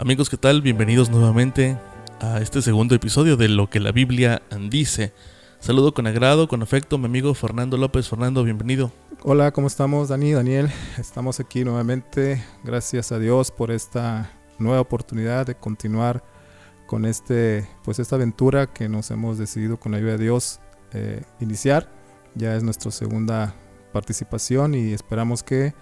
Amigos, 0.00 0.30
¿qué 0.30 0.38
tal? 0.38 0.62
Bienvenidos 0.62 1.10
nuevamente 1.10 1.76
a 2.20 2.40
este 2.40 2.62
segundo 2.62 2.94
episodio 2.94 3.36
de 3.36 3.50
Lo 3.50 3.68
que 3.68 3.80
la 3.80 3.92
Biblia 3.92 4.40
dice. 4.70 5.12
Saludo 5.58 5.92
con 5.92 6.06
agrado, 6.06 6.48
con 6.48 6.62
afecto, 6.62 6.96
mi 6.96 7.04
amigo 7.04 7.34
Fernando 7.34 7.76
López. 7.76 8.08
Fernando, 8.08 8.42
bienvenido. 8.42 8.90
Hola, 9.24 9.52
¿cómo 9.52 9.66
estamos, 9.66 10.08
Dani, 10.08 10.32
Daniel? 10.32 10.70
Estamos 10.96 11.38
aquí 11.38 11.64
nuevamente. 11.64 12.42
Gracias 12.64 13.12
a 13.12 13.18
Dios 13.18 13.50
por 13.50 13.70
esta 13.70 14.32
nueva 14.58 14.80
oportunidad 14.80 15.46
de 15.46 15.54
continuar 15.54 16.24
con 16.86 17.04
este, 17.04 17.68
pues 17.84 17.98
esta 17.98 18.16
aventura 18.16 18.68
que 18.68 18.88
nos 18.88 19.10
hemos 19.10 19.36
decidido 19.36 19.78
con 19.78 19.92
la 19.92 19.98
ayuda 19.98 20.12
de 20.12 20.24
Dios 20.24 20.60
eh, 20.94 21.24
iniciar. 21.40 21.92
Ya 22.34 22.56
es 22.56 22.62
nuestra 22.62 22.90
segunda 22.90 23.54
participación 23.92 24.74
y 24.74 24.94
esperamos 24.94 25.42
que 25.42 25.74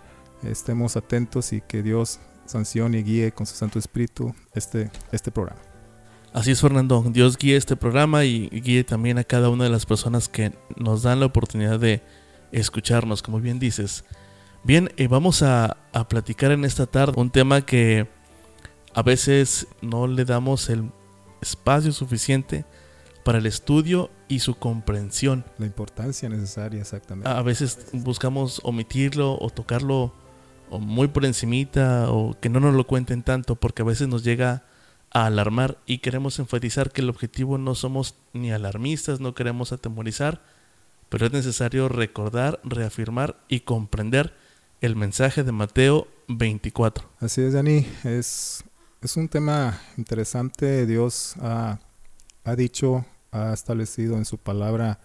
estemos 0.42 0.96
atentos 0.96 1.52
y 1.52 1.60
que 1.60 1.84
Dios 1.84 2.18
sancione 2.48 2.98
y 2.98 3.02
guíe 3.02 3.32
con 3.32 3.46
su 3.46 3.54
Santo 3.54 3.78
Espíritu 3.78 4.34
este, 4.54 4.90
este 5.12 5.30
programa. 5.30 5.60
Así 6.32 6.50
es, 6.50 6.60
Fernando. 6.60 7.04
Dios 7.10 7.38
guíe 7.38 7.56
este 7.56 7.76
programa 7.76 8.24
y 8.24 8.48
guíe 8.48 8.84
también 8.84 9.18
a 9.18 9.24
cada 9.24 9.48
una 9.48 9.64
de 9.64 9.70
las 9.70 9.86
personas 9.86 10.28
que 10.28 10.52
nos 10.76 11.02
dan 11.02 11.20
la 11.20 11.26
oportunidad 11.26 11.80
de 11.80 12.02
escucharnos, 12.52 13.22
como 13.22 13.40
bien 13.40 13.58
dices. 13.58 14.04
Bien, 14.64 14.90
eh, 14.96 15.08
vamos 15.08 15.42
a, 15.42 15.76
a, 15.92 16.08
platicar 16.08 16.52
en 16.52 16.64
esta 16.64 16.86
tarde 16.86 17.14
un 17.16 17.30
tema 17.30 17.62
que 17.62 18.08
a 18.94 19.02
veces 19.02 19.68
no 19.80 20.06
le 20.06 20.24
damos 20.24 20.68
el 20.68 20.90
espacio 21.40 21.92
suficiente 21.92 22.64
para 23.24 23.38
el 23.38 23.46
estudio 23.46 24.10
y 24.26 24.40
su 24.40 24.54
comprensión. 24.54 25.44
La 25.58 25.66
importancia 25.66 26.28
necesaria, 26.28 26.80
exactamente. 26.80 27.28
A 27.28 27.42
veces 27.42 27.86
buscamos 27.92 28.60
omitirlo 28.64 29.38
o 29.40 29.50
tocarlo 29.50 30.12
o 30.70 30.78
muy 30.78 31.08
por 31.08 31.24
encimita 31.24 32.10
o 32.10 32.38
que 32.40 32.48
no 32.48 32.60
nos 32.60 32.74
lo 32.74 32.86
cuenten 32.86 33.22
tanto 33.22 33.56
porque 33.56 33.82
a 33.82 33.84
veces 33.84 34.08
nos 34.08 34.24
llega 34.24 34.64
a 35.10 35.26
alarmar 35.26 35.78
y 35.86 35.98
queremos 35.98 36.38
enfatizar 36.38 36.90
que 36.90 37.00
el 37.00 37.10
objetivo 37.10 37.58
no 37.58 37.74
somos 37.74 38.14
ni 38.32 38.52
alarmistas, 38.52 39.20
no 39.20 39.34
queremos 39.34 39.72
atemorizar, 39.72 40.42
pero 41.08 41.26
es 41.26 41.32
necesario 41.32 41.88
recordar, 41.88 42.60
reafirmar 42.64 43.36
y 43.48 43.60
comprender 43.60 44.34
el 44.80 44.96
mensaje 44.96 45.42
de 45.42 45.52
Mateo 45.52 46.08
24. 46.28 47.08
Así 47.20 47.40
es, 47.42 47.54
Dani, 47.54 47.86
es, 48.04 48.64
es 49.00 49.16
un 49.16 49.28
tema 49.28 49.80
interesante. 49.96 50.86
Dios 50.86 51.34
ha, 51.40 51.80
ha 52.44 52.56
dicho, 52.56 53.06
ha 53.32 53.52
establecido 53.52 54.16
en 54.16 54.24
su 54.24 54.38
palabra 54.38 55.00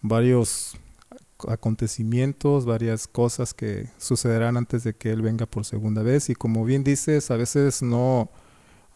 varios 0.00 0.76
acontecimientos, 1.48 2.64
varias 2.64 3.06
cosas 3.06 3.54
que 3.54 3.88
sucederán 3.98 4.56
antes 4.56 4.84
de 4.84 4.94
que 4.94 5.10
Él 5.10 5.22
venga 5.22 5.46
por 5.46 5.64
segunda 5.64 6.02
vez. 6.02 6.30
Y 6.30 6.34
como 6.34 6.64
bien 6.64 6.84
dices, 6.84 7.30
a 7.30 7.36
veces 7.36 7.82
no, 7.82 8.30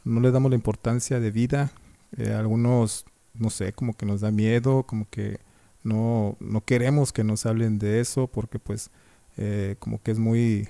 no 0.04 0.20
le 0.20 0.30
damos 0.30 0.50
la 0.50 0.56
importancia 0.56 1.20
de 1.20 1.30
vida. 1.30 1.72
Eh, 2.16 2.32
algunos, 2.32 3.04
no 3.34 3.50
sé, 3.50 3.72
como 3.72 3.94
que 3.96 4.06
nos 4.06 4.20
da 4.20 4.30
miedo, 4.30 4.84
como 4.84 5.08
que 5.10 5.40
no, 5.82 6.36
no 6.40 6.62
queremos 6.62 7.12
que 7.12 7.24
nos 7.24 7.46
hablen 7.46 7.78
de 7.78 8.00
eso 8.00 8.26
porque 8.26 8.58
pues 8.58 8.90
eh, 9.36 9.76
como 9.78 10.02
que 10.02 10.10
es 10.10 10.18
muy 10.18 10.68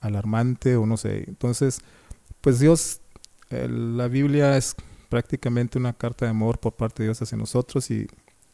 alarmante 0.00 0.76
o 0.76 0.86
no 0.86 0.96
sé. 0.96 1.24
Entonces, 1.28 1.80
pues 2.40 2.58
Dios, 2.58 3.00
la 3.50 4.08
Biblia 4.08 4.56
es 4.56 4.74
prácticamente 5.08 5.78
una 5.78 5.92
carta 5.92 6.24
de 6.24 6.30
amor 6.30 6.58
por 6.58 6.74
parte 6.74 7.02
de 7.02 7.08
Dios 7.08 7.20
hacia 7.20 7.36
nosotros 7.36 7.90
y 7.90 8.06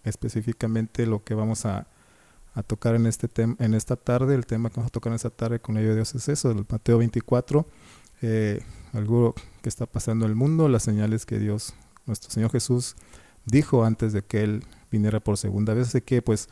específicamente 0.04 1.06
lo 1.06 1.22
que 1.22 1.34
vamos 1.34 1.66
a, 1.66 1.86
a 2.56 2.62
tocar 2.62 2.94
en, 2.94 3.06
este 3.06 3.28
en 3.36 3.74
esta 3.74 3.96
tarde. 3.96 4.34
El 4.34 4.46
tema 4.46 4.70
que 4.70 4.76
vamos 4.76 4.88
a 4.88 4.92
tocar 4.92 5.12
en 5.12 5.16
esta 5.16 5.30
tarde 5.30 5.60
con 5.60 5.76
ello 5.76 5.90
de 5.90 5.96
Dios 5.96 6.14
es 6.14 6.28
eso, 6.28 6.50
el 6.50 6.66
Mateo 6.68 6.98
24, 6.98 7.66
eh, 8.22 8.62
algo 8.94 9.34
que 9.62 9.68
está 9.68 9.86
pasando 9.86 10.24
en 10.24 10.30
el 10.30 10.36
mundo, 10.36 10.68
las 10.68 10.82
señales 10.82 11.26
que 11.26 11.38
Dios, 11.38 11.74
nuestro 12.06 12.30
Señor 12.30 12.50
Jesús, 12.50 12.96
dijo 13.44 13.84
antes 13.84 14.14
de 14.14 14.22
que 14.22 14.42
Él 14.42 14.64
viniera 14.90 15.20
por 15.20 15.36
segunda 15.36 15.74
vez. 15.74 15.88
Así 15.88 16.00
que 16.00 16.22
pues 16.22 16.48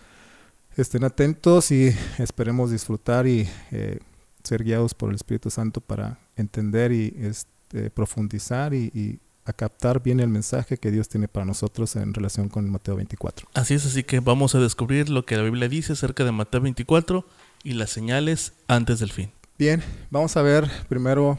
estén 0.77 1.05
atentos 1.05 1.71
y 1.71 1.95
esperemos 2.19 2.71
disfrutar 2.71 3.27
y 3.27 3.49
eh, 3.71 3.99
ser 4.43 4.63
guiados 4.63 4.93
por 4.93 5.09
el 5.09 5.17
Espíritu 5.17 5.49
Santo 5.49 5.81
para 5.81 6.19
entender 6.37 6.93
y 6.93 7.17
este, 7.19 7.91
profundizar 7.91 8.75
y 8.75 9.21
a 9.47 9.53
captar 9.53 10.03
bien 10.03 10.21
el 10.21 10.29
mensaje 10.29 10.79
que 10.79 10.91
Dios 10.91 11.09
tiene 11.09 11.29
para 11.29 11.45
nosotros 11.45 11.97
en 11.97 12.15
relación 12.15 12.49
con 12.49 12.71
Mateo 12.71 12.97
24. 12.97 13.49
Así 13.55 13.75
es, 13.75 13.85
así 13.85 14.03
que 14.03 14.21
vamos 14.21 14.55
a 14.55 14.59
descubrir 14.59 15.11
lo 15.11 15.27
que 15.27 15.37
la 15.37 15.43
Biblia 15.43 15.69
dice 15.69 15.93
acerca 15.93 16.25
de 16.25 16.33
Mateo 16.33 16.63
24 16.63 17.27
y 17.63 17.75
las 17.75 17.91
señales 17.91 18.55
antes 18.69 19.01
del 19.01 19.13
fin. 19.13 19.31
Bien, 19.59 19.83
vamos 20.11 20.37
a 20.37 20.43
ver 20.43 20.71
primero 20.89 21.39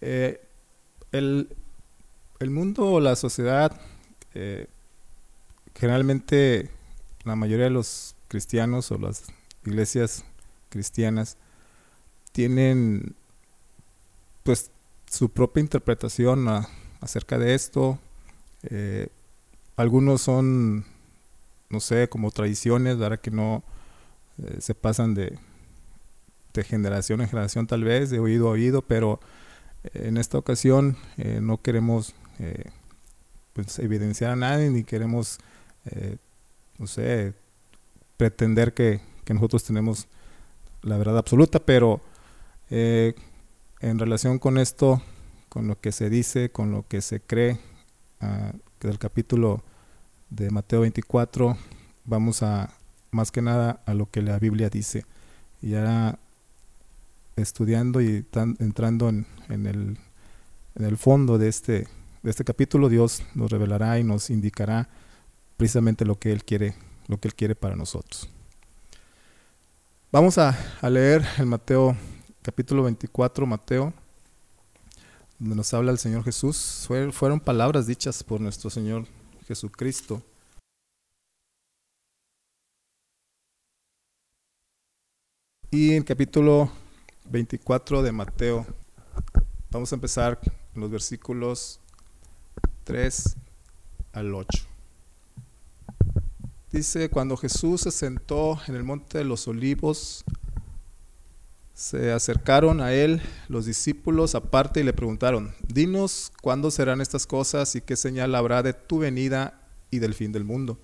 eh, 0.00 0.40
el, 1.12 1.48
el, 2.40 2.50
mundo 2.50 2.92
o 2.92 3.00
la 3.00 3.16
sociedad, 3.16 3.80
eh, 4.34 4.66
generalmente 5.74 6.70
la 7.24 7.36
mayoría 7.36 7.64
de 7.64 7.70
los 7.70 8.16
cristianos 8.26 8.90
o 8.90 8.98
las 8.98 9.24
iglesias 9.64 10.24
cristianas 10.68 11.36
tienen 12.32 13.14
pues 14.42 14.70
su 15.10 15.30
propia 15.30 15.60
interpretación 15.60 16.48
a, 16.48 16.68
acerca 17.00 17.38
de 17.38 17.54
esto. 17.54 17.98
Eh, 18.62 19.08
algunos 19.76 20.22
son, 20.22 20.84
no 21.70 21.80
sé, 21.80 22.08
como 22.08 22.30
tradiciones, 22.30 22.98
¿verdad? 22.98 23.20
Que 23.20 23.30
no 23.30 23.62
eh, 24.42 24.58
se 24.60 24.74
pasan 24.74 25.14
de, 25.14 25.38
de, 26.52 26.64
generación 26.64 27.20
en 27.20 27.28
generación 27.28 27.66
tal 27.66 27.84
vez, 27.84 28.10
de 28.10 28.18
oído 28.18 28.48
a 28.48 28.52
oído, 28.52 28.82
pero 28.82 29.20
en 29.94 30.16
esta 30.16 30.38
ocasión 30.38 30.96
eh, 31.16 31.40
no 31.40 31.62
queremos 31.62 32.14
pues, 33.52 33.78
evidenciar 33.78 34.32
a 34.32 34.36
nadie 34.36 34.70
ni 34.70 34.84
queremos, 34.84 35.38
no 36.78 36.86
sé, 36.86 37.32
pretender 38.16 38.74
que, 38.74 39.00
nosotros 39.28 39.62
tenemos 39.64 40.08
la 40.82 40.96
verdad 40.96 41.18
absoluta, 41.18 41.58
pero 41.58 42.00
en 42.70 43.98
relación 43.98 44.38
con 44.38 44.56
esto, 44.56 45.02
con 45.48 45.66
lo 45.68 45.80
que 45.80 45.92
se 45.92 46.10
dice, 46.10 46.50
con 46.50 46.72
lo 46.72 46.86
que 46.86 47.00
se 47.00 47.20
cree, 47.20 47.58
uh, 48.20 48.56
del 48.80 48.98
capítulo 48.98 49.62
de 50.30 50.50
Mateo 50.50 50.82
24, 50.82 51.56
vamos 52.04 52.42
a 52.42 52.72
más 53.10 53.30
que 53.30 53.42
nada 53.42 53.82
a 53.86 53.94
lo 53.94 54.10
que 54.10 54.22
la 54.22 54.38
Biblia 54.38 54.68
dice. 54.68 55.04
Y 55.60 55.70
ya 55.70 56.18
estudiando 57.36 58.00
y 58.00 58.26
entrando 58.58 59.08
en, 59.08 59.26
en, 59.48 59.66
el, 59.66 59.98
en, 60.74 60.84
el, 60.84 60.96
fondo 60.96 61.38
de 61.38 61.48
este, 61.48 61.88
de 62.22 62.30
este 62.30 62.44
capítulo, 62.44 62.88
Dios 62.88 63.22
nos 63.34 63.50
revelará 63.50 63.98
y 63.98 64.04
nos 64.04 64.30
indicará 64.30 64.88
precisamente 65.56 66.04
lo 66.04 66.18
que 66.18 66.32
Él 66.32 66.44
quiere, 66.44 66.74
lo 67.06 67.18
que 67.18 67.28
Él 67.28 67.34
quiere 67.34 67.54
para 67.54 67.76
nosotros. 67.76 68.28
Vamos 70.12 70.38
a, 70.38 70.56
a 70.80 70.90
leer 70.90 71.24
el 71.38 71.46
Mateo, 71.46 71.96
capítulo 72.42 72.84
24, 72.84 73.46
Mateo 73.46 73.92
donde 75.38 75.54
nos 75.54 75.72
habla 75.72 75.92
el 75.92 75.98
Señor 75.98 76.24
Jesús, 76.24 76.88
fueron 77.12 77.40
palabras 77.40 77.86
dichas 77.86 78.24
por 78.24 78.40
nuestro 78.40 78.70
Señor 78.70 79.06
Jesucristo. 79.46 80.22
Y 85.70 85.94
en 85.94 86.02
capítulo 86.02 86.72
24 87.26 88.02
de 88.02 88.10
Mateo, 88.10 88.66
vamos 89.70 89.92
a 89.92 89.96
empezar 89.96 90.40
en 90.74 90.80
los 90.80 90.90
versículos 90.90 91.78
3 92.84 93.36
al 94.12 94.34
8. 94.34 94.66
Dice, 96.72 97.10
cuando 97.10 97.36
Jesús 97.36 97.82
se 97.82 97.90
sentó 97.90 98.58
en 98.66 98.74
el 98.74 98.82
monte 98.82 99.18
de 99.18 99.24
los 99.24 99.46
olivos, 99.46 100.24
se 101.78 102.10
acercaron 102.10 102.80
a 102.80 102.92
él 102.92 103.22
los 103.46 103.64
discípulos 103.64 104.34
aparte 104.34 104.80
y 104.80 104.82
le 104.82 104.92
preguntaron, 104.92 105.54
dinos 105.68 106.32
cuándo 106.42 106.72
serán 106.72 107.00
estas 107.00 107.24
cosas 107.24 107.76
y 107.76 107.80
qué 107.80 107.94
señal 107.94 108.34
habrá 108.34 108.64
de 108.64 108.72
tu 108.72 108.98
venida 108.98 109.62
y 109.88 110.00
del 110.00 110.12
fin 110.12 110.32
del 110.32 110.42
mundo. 110.42 110.76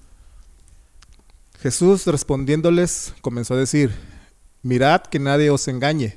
Jesús 1.59 2.07
respondiéndoles 2.07 3.13
comenzó 3.23 3.55
a 3.55 3.57
decir, 3.57 3.91
mirad 4.63 5.03
que 5.03 5.19
nadie 5.19 5.51
os 5.51 5.67
engañe, 5.67 6.17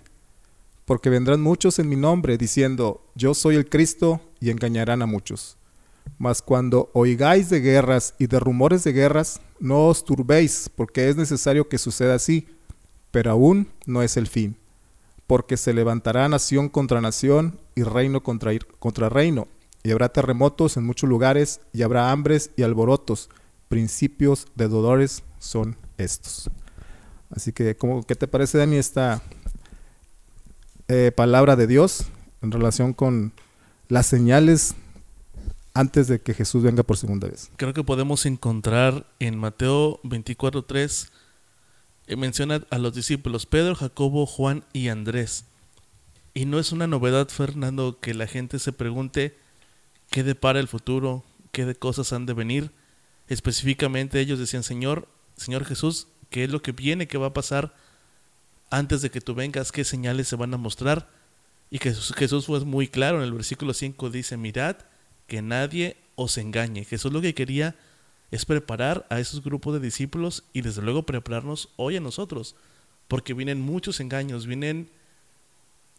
porque 0.86 1.10
vendrán 1.10 1.42
muchos 1.42 1.80
en 1.80 1.90
mi 1.90 1.96
nombre 1.96 2.38
diciendo, 2.38 3.04
yo 3.16 3.34
soy 3.34 3.56
el 3.56 3.70
Cristo, 3.70 4.22
y 4.40 4.52
engañarán 4.52 5.02
a 5.02 5.08
muchos. 5.08 5.58
Mas 6.20 6.44
cuando 6.44 6.92
oigáis 6.94 7.50
de 7.50 7.62
guerras 7.62 8.14
y 8.20 8.28
de 8.28 8.40
rumores 8.40 8.84
de 8.84 8.94
guerras, 8.94 9.42
no 9.60 9.88
os 9.88 10.06
turbéis, 10.06 10.70
porque 10.76 11.10
es 11.10 11.16
necesario 11.16 11.68
que 11.68 11.80
suceda 11.80 12.14
así, 12.14 12.48
pero 13.10 13.32
aún 13.32 13.70
no 13.88 14.04
es 14.04 14.18
el 14.18 14.28
fin 14.28 14.56
porque 15.28 15.58
se 15.58 15.74
levantará 15.74 16.28
nación 16.28 16.70
contra 16.70 17.02
nación 17.02 17.60
y 17.76 17.84
reino 17.84 18.24
contra, 18.24 18.52
contra 18.80 19.10
reino, 19.10 19.48
y 19.84 19.92
habrá 19.92 20.10
terremotos 20.10 20.78
en 20.78 20.86
muchos 20.86 21.10
lugares, 21.10 21.62
y 21.74 21.84
habrá 21.84 22.12
hambres 22.12 22.52
y 22.56 22.64
alborotos. 22.64 23.30
Principios 23.70 24.48
de 24.56 24.68
dolores 24.68 25.24
son 25.40 25.76
estos. 25.98 26.50
Así 27.30 27.52
que, 27.52 27.76
¿cómo, 27.76 28.04
¿qué 28.04 28.16
te 28.16 28.28
parece, 28.28 28.58
Dani, 28.58 28.78
esta 28.78 29.22
eh, 30.88 31.12
palabra 31.14 31.58
de 31.58 31.68
Dios 31.68 32.06
en 32.42 32.52
relación 32.52 32.94
con 32.94 33.34
las 33.90 34.06
señales 34.06 34.76
antes 35.74 36.08
de 36.08 36.20
que 36.20 36.34
Jesús 36.34 36.64
venga 36.64 36.82
por 36.84 36.98
segunda 36.98 37.28
vez. 37.28 37.52
Creo 37.56 37.74
que 37.74 37.84
podemos 37.84 38.26
encontrar 38.26 39.06
en 39.20 39.38
Mateo 39.38 40.02
24.3, 40.04 41.06
eh, 41.06 41.10
menciona 42.15 42.63
a 42.69 42.77
los 42.77 42.94
discípulos 42.94 43.45
Pedro, 43.45 43.75
Jacobo, 43.75 44.25
Juan 44.25 44.63
y 44.71 44.88
Andrés. 44.88 45.45
Y 46.33 46.45
no 46.45 46.59
es 46.59 46.71
una 46.71 46.88
novedad, 46.88 47.27
Fernando, 47.30 48.00
que 48.00 48.13
la 48.13 48.27
gente 48.27 48.59
se 48.59 48.71
pregunte 48.71 49.38
qué 50.09 50.24
depara 50.24 50.59
el 50.59 50.68
futuro, 50.68 51.25
qué 51.51 51.65
de 51.65 51.75
cosas 51.75 52.13
han 52.13 52.25
de 52.25 52.33
venir. 52.33 52.71
Específicamente 53.27 54.19
ellos 54.19 54.39
decían, 54.39 54.63
Señor, 54.63 55.07
Señor 55.36 55.65
Jesús, 55.65 56.07
¿qué 56.30 56.44
es 56.44 56.51
lo 56.51 56.62
que 56.62 56.71
viene, 56.71 57.07
qué 57.07 57.18
va 57.18 57.27
a 57.27 57.33
pasar 57.33 57.75
antes 58.69 59.01
de 59.01 59.09
que 59.09 59.21
tú 59.21 59.33
vengas? 59.33 59.71
¿Qué 59.71 59.83
señales 59.83 60.27
se 60.27 60.36
van 60.36 60.54
a 60.54 60.57
mostrar? 60.57 61.09
Y 61.69 61.80
Jesús, 61.80 62.13
Jesús 62.15 62.45
fue 62.45 62.59
muy 62.62 62.88
claro 62.88 63.18
en 63.18 63.24
el 63.24 63.33
versículo 63.33 63.74
5, 63.74 64.09
dice, 64.09 64.38
mirad 64.38 64.77
que 65.27 65.42
nadie 65.42 65.98
os 66.15 66.38
engañe. 66.38 66.86
Jesús 66.86 67.12
lo 67.12 67.21
que 67.21 67.33
quería 67.33 67.75
es 68.32 68.46
preparar 68.46 69.06
a 69.10 69.20
esos 69.20 69.44
grupos 69.44 69.74
de 69.74 69.80
discípulos 69.80 70.44
y 70.54 70.62
desde 70.62 70.82
luego 70.82 71.04
prepararnos 71.04 71.70
hoy 71.76 71.98
a 71.98 72.02
nosotros, 72.02 72.56
porque 73.08 73.34
vienen 73.34 73.62
muchos 73.62 74.00
engaños, 74.00 74.46
vienen 74.46 74.90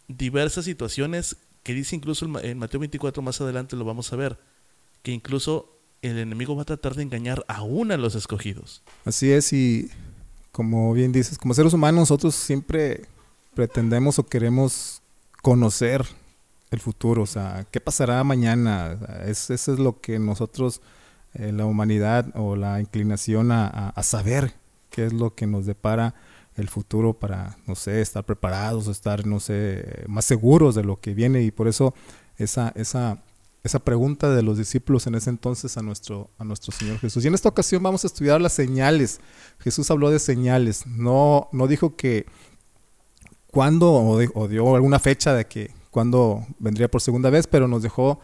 diversas 0.07 0.65
situaciones 0.65 1.37
que 1.63 1.73
dice 1.73 1.95
incluso 1.95 2.25
en 2.39 2.57
Mateo 2.57 2.79
24 2.79 3.21
más 3.21 3.41
adelante 3.41 3.75
lo 3.75 3.85
vamos 3.85 4.11
a 4.13 4.15
ver, 4.15 4.39
que 5.03 5.11
incluso 5.11 5.75
el 6.01 6.17
enemigo 6.17 6.55
va 6.55 6.63
a 6.63 6.65
tratar 6.65 6.95
de 6.95 7.03
engañar 7.03 7.43
aún 7.47 7.91
a 7.91 7.97
los 7.97 8.15
escogidos. 8.15 8.81
Así 9.05 9.31
es, 9.31 9.51
y 9.53 9.89
como 10.51 10.93
bien 10.93 11.11
dices, 11.11 11.37
como 11.37 11.53
seres 11.53 11.73
humanos 11.73 12.01
nosotros 12.01 12.35
siempre 12.35 13.05
pretendemos 13.53 14.19
o 14.19 14.25
queremos 14.25 15.01
conocer 15.41 16.05
el 16.71 16.79
futuro, 16.79 17.23
o 17.23 17.25
sea, 17.25 17.65
qué 17.71 17.79
pasará 17.79 18.23
mañana. 18.23 18.97
Es, 19.25 19.49
eso 19.49 19.73
es 19.73 19.79
lo 19.79 19.99
que 19.99 20.19
nosotros, 20.19 20.81
eh, 21.33 21.51
la 21.51 21.65
humanidad 21.65 22.27
o 22.35 22.55
la 22.55 22.79
inclinación 22.79 23.51
a, 23.51 23.93
saber 24.03 24.53
qué 24.89 25.05
es 25.05 25.13
lo 25.13 25.35
que 25.35 25.45
nos 25.47 25.65
depara 25.65 26.15
el 26.55 26.67
futuro 26.67 27.13
para, 27.13 27.57
no 27.67 27.75
sé, 27.75 28.01
estar 28.01 28.25
preparados 28.25 28.87
o 28.87 28.91
estar, 28.91 29.25
no 29.25 29.39
sé, 29.39 30.03
más 30.07 30.25
seguros 30.25 30.75
de 30.75 30.83
lo 30.83 30.99
que 30.99 31.13
viene. 31.13 31.43
Y 31.43 31.51
por 31.51 31.67
eso 31.67 31.93
esa, 32.37 32.73
esa, 32.75 33.21
esa 33.63 33.79
pregunta 33.79 34.33
de 34.33 34.41
los 34.41 34.57
discípulos 34.57 35.05
en 35.07 35.15
ese 35.15 35.29
entonces 35.29 35.77
a 35.77 35.81
nuestro, 35.81 36.29
a 36.37 36.43
nuestro 36.43 36.71
Señor 36.71 36.97
Jesús. 36.99 37.23
Y 37.23 37.27
en 37.27 37.35
esta 37.35 37.49
ocasión 37.49 37.83
vamos 37.83 38.03
a 38.03 38.07
estudiar 38.07 38.41
las 38.41 38.53
señales. 38.53 39.21
Jesús 39.59 39.89
habló 39.91 40.09
de 40.09 40.19
señales, 40.19 40.85
no, 40.87 41.49
no 41.51 41.67
dijo 41.67 41.95
que 41.95 42.25
cuándo 43.51 43.91
o, 43.91 44.47
dio 44.47 44.75
alguna 44.75 44.99
fecha 44.99 45.33
de 45.33 45.45
que 45.45 45.71
cuándo 45.91 46.45
vendría 46.59 46.89
por 46.89 47.01
segunda 47.01 47.29
vez, 47.29 47.47
pero 47.47 47.67
nos 47.67 47.83
dejó, 47.83 48.19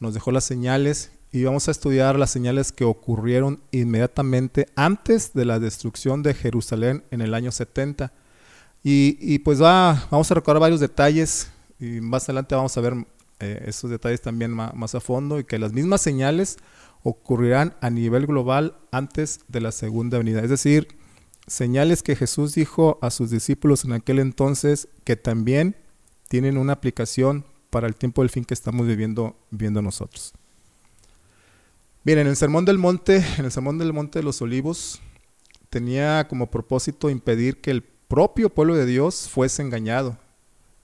nos 0.00 0.14
dejó 0.14 0.30
las 0.30 0.44
señales 0.44 1.12
y 1.30 1.44
vamos 1.44 1.68
a 1.68 1.70
estudiar 1.70 2.18
las 2.18 2.30
señales 2.30 2.72
que 2.72 2.84
ocurrieron 2.84 3.60
inmediatamente 3.70 4.68
antes 4.76 5.34
de 5.34 5.44
la 5.44 5.58
destrucción 5.58 6.22
de 6.22 6.34
Jerusalén 6.34 7.04
en 7.10 7.20
el 7.20 7.34
año 7.34 7.52
70. 7.52 8.12
Y, 8.82 9.38
pues 9.40 9.60
va, 9.60 10.06
vamos 10.10 10.30
a 10.30 10.34
recordar 10.34 10.60
varios 10.60 10.80
detalles 10.80 11.50
y 11.78 12.00
más 12.00 12.24
adelante 12.24 12.54
vamos 12.54 12.76
a 12.76 12.80
ver 12.80 12.94
eh, 13.40 13.64
esos 13.66 13.90
detalles 13.90 14.22
también 14.22 14.52
más, 14.52 14.94
a 14.94 15.00
fondo 15.00 15.38
y 15.38 15.44
que 15.44 15.58
las 15.58 15.74
mismas 15.74 16.00
señales 16.00 16.56
ocurrirán 17.02 17.76
a 17.82 17.90
nivel 17.90 18.26
global 18.26 18.78
antes 18.90 19.40
de 19.48 19.60
la 19.60 19.72
segunda 19.72 20.16
venida. 20.16 20.40
Es 20.40 20.48
decir, 20.48 20.88
señales 21.46 22.02
que 22.02 22.16
Jesús 22.16 22.54
dijo 22.54 22.98
a 23.02 23.10
sus 23.10 23.30
discípulos 23.30 23.84
en 23.84 23.92
aquel 23.92 24.20
entonces 24.20 24.88
que 25.04 25.16
también 25.16 25.76
tienen 26.28 26.56
una 26.56 26.72
aplicación 26.72 27.44
para 27.68 27.86
el 27.86 27.94
tiempo 27.94 28.22
del 28.22 28.30
fin 28.30 28.46
que 28.46 28.54
estamos 28.54 28.86
viviendo, 28.86 29.36
viviendo 29.50 29.82
nosotros. 29.82 30.32
Bien, 32.08 32.20
en 32.20 32.26
el 32.26 32.36
Sermón 32.36 32.64
del 32.64 32.78
Monte, 32.78 33.22
en 33.36 33.44
el 33.44 33.52
Sermón 33.52 33.76
del 33.76 33.92
Monte 33.92 34.20
de 34.20 34.22
los 34.22 34.40
Olivos, 34.40 34.98
tenía 35.68 36.26
como 36.26 36.50
propósito 36.50 37.10
impedir 37.10 37.60
que 37.60 37.70
el 37.70 37.82
propio 37.82 38.48
pueblo 38.48 38.74
de 38.74 38.86
Dios 38.86 39.28
fuese 39.28 39.60
engañado. 39.60 40.16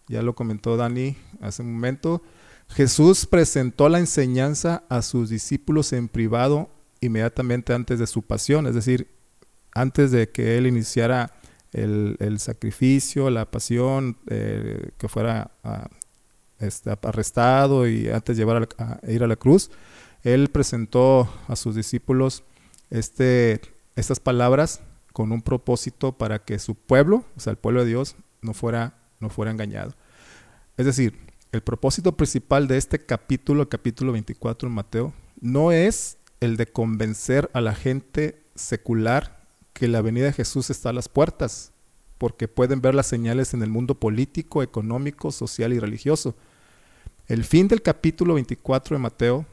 Ya 0.06 0.21
lo 0.21 0.35
comentó 0.35 0.76
Dani 0.76 1.17
hace 1.41 1.62
un 1.62 1.73
momento. 1.73 2.21
Jesús 2.69 3.25
presentó 3.25 3.88
la 3.88 4.00
enseñanza 4.00 4.85
a 4.91 5.00
sus 5.00 5.31
discípulos 5.31 5.94
en 5.94 6.09
privado 6.09 6.69
inmediatamente 7.00 7.73
antes 7.73 7.99
de 7.99 8.06
su 8.06 8.20
pasión, 8.20 8.67
es 8.67 8.75
decir, 8.75 9.09
antes 9.73 10.11
de 10.11 10.29
que 10.29 10.59
él 10.59 10.67
iniciara 10.67 11.32
el, 11.73 12.37
sacrificio, 12.38 13.31
la 13.31 13.50
pasión, 13.50 14.19
eh, 14.27 14.91
que 14.99 15.09
fuera 15.09 15.53
ah, 15.65 15.88
este, 16.59 16.91
arrestado 17.03 17.88
y 17.88 18.11
antes 18.11 18.37
de 18.37 18.43
llevar 18.43 18.69
a, 18.77 19.00
ir 19.09 19.25
a 19.25 19.27
la 19.27 19.37
cruz, 19.37 19.70
él 20.25 20.49
presentó 20.49 21.32
a 21.49 21.55
sus 21.55 21.75
discípulos 21.75 22.43
este, 22.91 23.61
estas 23.94 24.21
palabras 24.21 24.81
con 25.12 25.31
un 25.31 25.43
propósito 25.43 26.17
para 26.19 26.44
que 26.44 26.59
su 26.59 26.75
pueblo, 26.75 27.25
o 27.37 27.41
sea, 27.41 27.53
el 27.53 27.59
pueblo 27.59 27.82
de 27.82 27.91
Dios, 27.91 28.17
no 28.43 28.55
fuera, 28.55 28.99
no 29.21 29.29
fuera 29.29 29.53
engañado. 29.53 29.94
Es 30.76 30.87
decir, 30.87 31.17
el 31.53 31.62
propósito 31.62 32.17
principal 32.17 32.67
de 32.67 32.79
este 32.79 32.99
capítulo, 32.99 33.69
capítulo 33.69 34.12
24 34.12 34.69
en 34.69 34.75
Mateo, 34.75 35.12
no 35.41 35.71
es 35.71 36.19
el 36.41 36.56
de 36.56 36.67
convencer 36.67 37.50
a 37.53 37.61
la 37.61 37.75
gente 37.75 38.43
secular 38.55 39.47
que 39.73 39.88
la 39.88 40.03
venida 40.03 40.27
de 40.27 40.32
Jesús 40.32 40.70
está 40.70 40.88
a 40.88 40.94
las 40.94 41.09
puertas, 41.09 41.73
porque 42.19 42.49
pueden 42.49 42.81
ver 42.81 42.94
las 42.94 43.06
señales 43.06 43.55
en 43.55 43.62
el 43.62 43.70
mundo 43.70 44.00
político, 44.00 44.62
económico, 44.62 45.31
social 45.31 45.73
y 45.73 45.79
religioso. 45.79 46.35
El 47.27 47.44
fin 47.44 47.69
del 47.69 47.82
capítulo 47.82 48.35
24 48.35 48.97
de 48.97 49.03
Mateo 49.03 49.47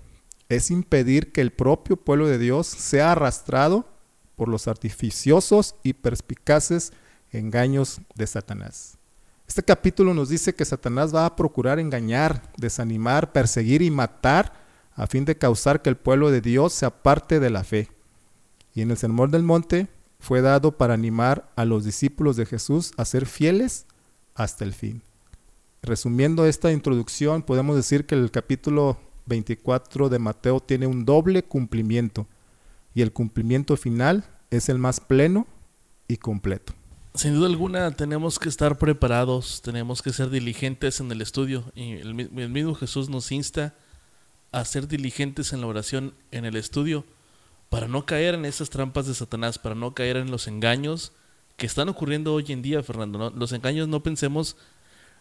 es 0.55 0.69
impedir 0.69 1.31
que 1.31 1.39
el 1.39 1.51
propio 1.51 1.95
pueblo 1.95 2.27
de 2.27 2.37
Dios 2.37 2.67
sea 2.67 3.13
arrastrado 3.13 3.85
por 4.35 4.49
los 4.49 4.67
artificiosos 4.67 5.75
y 5.81 5.93
perspicaces 5.93 6.91
engaños 7.31 8.01
de 8.15 8.27
Satanás. 8.27 8.97
Este 9.47 9.63
capítulo 9.63 10.13
nos 10.13 10.27
dice 10.27 10.53
que 10.53 10.65
Satanás 10.65 11.15
va 11.15 11.25
a 11.25 11.37
procurar 11.37 11.79
engañar, 11.79 12.51
desanimar, 12.57 13.31
perseguir 13.31 13.81
y 13.81 13.91
matar 13.91 14.51
a 14.93 15.07
fin 15.07 15.23
de 15.23 15.37
causar 15.37 15.81
que 15.81 15.89
el 15.89 15.95
pueblo 15.95 16.31
de 16.31 16.41
Dios 16.41 16.73
se 16.73 16.85
aparte 16.85 17.39
de 17.39 17.49
la 17.49 17.63
fe. 17.63 17.89
Y 18.73 18.81
en 18.81 18.91
el 18.91 18.97
Sermón 18.97 19.31
del 19.31 19.43
Monte 19.43 19.87
fue 20.19 20.41
dado 20.41 20.77
para 20.77 20.95
animar 20.95 21.49
a 21.55 21.63
los 21.63 21.85
discípulos 21.85 22.35
de 22.35 22.45
Jesús 22.45 22.91
a 22.97 23.05
ser 23.05 23.25
fieles 23.25 23.85
hasta 24.35 24.65
el 24.65 24.73
fin. 24.73 25.01
Resumiendo 25.81 26.45
esta 26.45 26.73
introducción, 26.73 27.41
podemos 27.41 27.77
decir 27.77 28.05
que 28.05 28.15
el 28.15 28.31
capítulo 28.31 28.99
24 29.31 30.09
de 30.09 30.19
Mateo 30.19 30.59
tiene 30.59 30.87
un 30.87 31.05
doble 31.05 31.43
cumplimiento 31.43 32.27
y 32.93 33.01
el 33.01 33.13
cumplimiento 33.13 33.77
final 33.77 34.25
es 34.49 34.67
el 34.67 34.77
más 34.77 34.99
pleno 34.99 35.47
y 36.09 36.17
completo. 36.17 36.73
Sin 37.13 37.35
duda 37.35 37.47
alguna 37.47 37.91
tenemos 37.91 38.39
que 38.39 38.49
estar 38.49 38.77
preparados, 38.77 39.61
tenemos 39.61 40.01
que 40.01 40.11
ser 40.11 40.29
diligentes 40.29 40.99
en 40.99 41.09
el 41.11 41.21
estudio 41.21 41.71
y 41.75 41.93
el, 41.93 42.13
mismo 42.13 42.75
Jesús 42.75 43.07
nos 43.07 43.31
insta 43.31 43.73
a 44.51 44.65
ser 44.65 44.89
diligentes 44.89 45.53
en 45.53 45.61
la 45.61 45.67
oración, 45.67 46.13
en 46.31 46.43
el 46.43 46.57
estudio, 46.57 47.05
para 47.69 47.87
no 47.87 48.05
caer 48.05 48.35
en 48.35 48.43
esas 48.43 48.69
trampas 48.69 49.07
de 49.07 49.13
Satanás, 49.13 49.59
para 49.59 49.75
no 49.75 49.93
caer 49.93 50.17
en 50.17 50.29
los 50.29 50.49
engaños 50.49 51.13
que 51.55 51.67
están 51.67 51.87
ocurriendo 51.87 52.33
hoy 52.33 52.45
en 52.49 52.61
día, 52.61 52.83
Fernando. 52.83 53.29
Los 53.29 53.53
engaños 53.53 53.87
no 53.87 54.03
pensemos, 54.03 54.57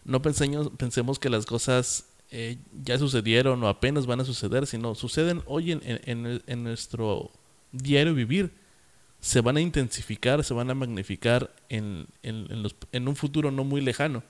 no 0.03 0.21
pensemos, 0.21 0.69
pensemos 0.77 1.17
que 1.17 1.29
las 1.29 1.45
cosas 1.45 2.10
eh, 2.31 2.57
ya 2.83 2.97
sucedieron 2.97 3.63
o 3.63 3.67
apenas 3.67 4.05
van 4.05 4.21
a 4.21 4.25
suceder, 4.25 4.65
sino 4.65 4.95
suceden 4.95 5.41
hoy 5.45 5.71
en, 5.71 6.63
nuestro 6.63 7.31
diario 7.71 8.13
vivir. 8.13 8.51
Se 9.19 9.41
van 9.41 9.57
a 9.57 9.61
intensificar, 9.61 10.43
se 10.43 10.53
van 10.53 10.71
a 10.71 10.73
magnificar 10.73 11.53
en, 11.69 12.07
en 12.23 13.07
un 13.07 13.15
futuro 13.15 13.51
no 13.51 13.63
muy 13.63 13.81
lejano 13.81 14.23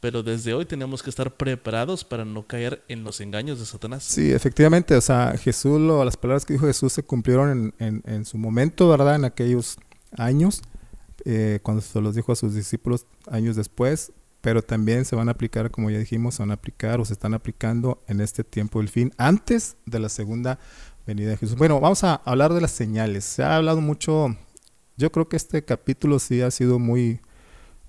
pero 0.00 0.22
desde 0.22 0.54
hoy 0.54 0.64
tenemos 0.64 1.02
que 1.02 1.10
estar 1.10 1.36
preparados 1.36 2.04
para 2.04 2.24
no 2.24 2.46
caer 2.46 2.84
en 2.88 3.04
los 3.04 3.20
engaños 3.20 3.58
de 3.58 3.66
Satanás. 3.66 4.04
Sí, 4.04 4.30
efectivamente, 4.30 4.94
o 4.94 5.00
sea, 5.00 5.36
Jesús, 5.36 5.80
las 5.80 6.16
palabras 6.16 6.44
que 6.44 6.52
dijo 6.52 6.66
Jesús 6.66 6.92
se 6.92 7.02
cumplieron 7.02 7.74
en, 7.78 8.02
en, 8.04 8.24
su 8.24 8.38
momento, 8.38 8.88
¿verdad? 8.88 9.16
En 9.16 9.24
aquellos 9.24 9.76
años, 10.16 10.62
eh, 11.24 11.58
cuando 11.62 11.82
se 11.82 12.00
los 12.00 12.14
dijo 12.14 12.32
a 12.32 12.36
sus 12.36 12.54
discípulos 12.54 13.06
años 13.28 13.56
después, 13.56 14.12
pero 14.40 14.62
también 14.62 15.04
se 15.04 15.16
van 15.16 15.28
a 15.28 15.32
aplicar, 15.32 15.70
como 15.70 15.90
ya 15.90 15.98
dijimos, 15.98 16.36
se 16.36 16.42
van 16.42 16.50
a 16.50 16.54
aplicar 16.54 17.00
o 17.00 17.04
se 17.04 17.12
están 17.12 17.34
aplicando 17.34 18.02
en 18.06 18.20
este 18.20 18.44
tiempo 18.44 18.78
del 18.78 18.88
fin, 18.88 19.12
antes 19.18 19.76
de 19.86 19.98
la 19.98 20.08
segunda 20.08 20.58
venida 21.06 21.30
de 21.30 21.36
Jesús. 21.36 21.56
Bueno, 21.56 21.80
vamos 21.80 22.04
a 22.04 22.16
hablar 22.24 22.52
de 22.54 22.60
las 22.60 22.70
señales. 22.70 23.24
Se 23.24 23.42
ha 23.42 23.56
hablado 23.56 23.80
mucho, 23.80 24.36
yo 24.96 25.10
creo 25.10 25.28
que 25.28 25.36
este 25.36 25.64
capítulo 25.64 26.18
sí 26.18 26.40
ha 26.40 26.50
sido 26.50 26.78
muy, 26.78 27.20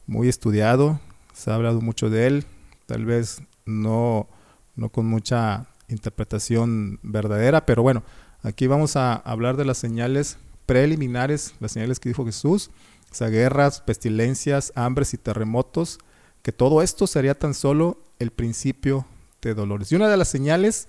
muy 0.08 0.28
estudiado, 0.28 1.00
se 1.34 1.52
ha 1.52 1.56
hablado 1.56 1.82
mucho 1.82 2.10
de 2.10 2.28
él, 2.28 2.46
tal 2.86 3.06
vez 3.06 3.42
no, 3.66 4.28
no 4.76 4.90
con 4.90 5.06
mucha 5.06 5.68
interpretación 5.88 7.00
verdadera, 7.04 7.66
pero 7.66 7.84
bueno, 7.84 8.04
aquí 8.42 8.68
vamos 8.68 8.96
a 8.96 9.16
hablar 9.16 9.58
de 9.58 9.66
las 9.66 9.78
señales 9.78 10.38
preliminares, 10.66 11.54
las 11.60 11.72
señales 11.72 12.00
que 12.00 12.10
dijo 12.10 12.26
Jesús, 12.26 12.70
sea, 13.12 13.30
guerras, 13.30 13.82
pestilencias, 13.82 14.72
hambres 14.76 15.14
y 15.14 15.18
terremotos, 15.18 16.00
que 16.42 16.52
todo 16.52 16.82
esto 16.82 17.08
sería 17.08 17.38
tan 17.38 17.54
solo 17.54 18.04
el 18.20 18.32
principio 18.32 19.06
de 19.42 19.54
dolores. 19.54 19.92
Y 19.92 19.96
una 19.96 20.10
de 20.10 20.18
las 20.18 20.30
señales 20.30 20.88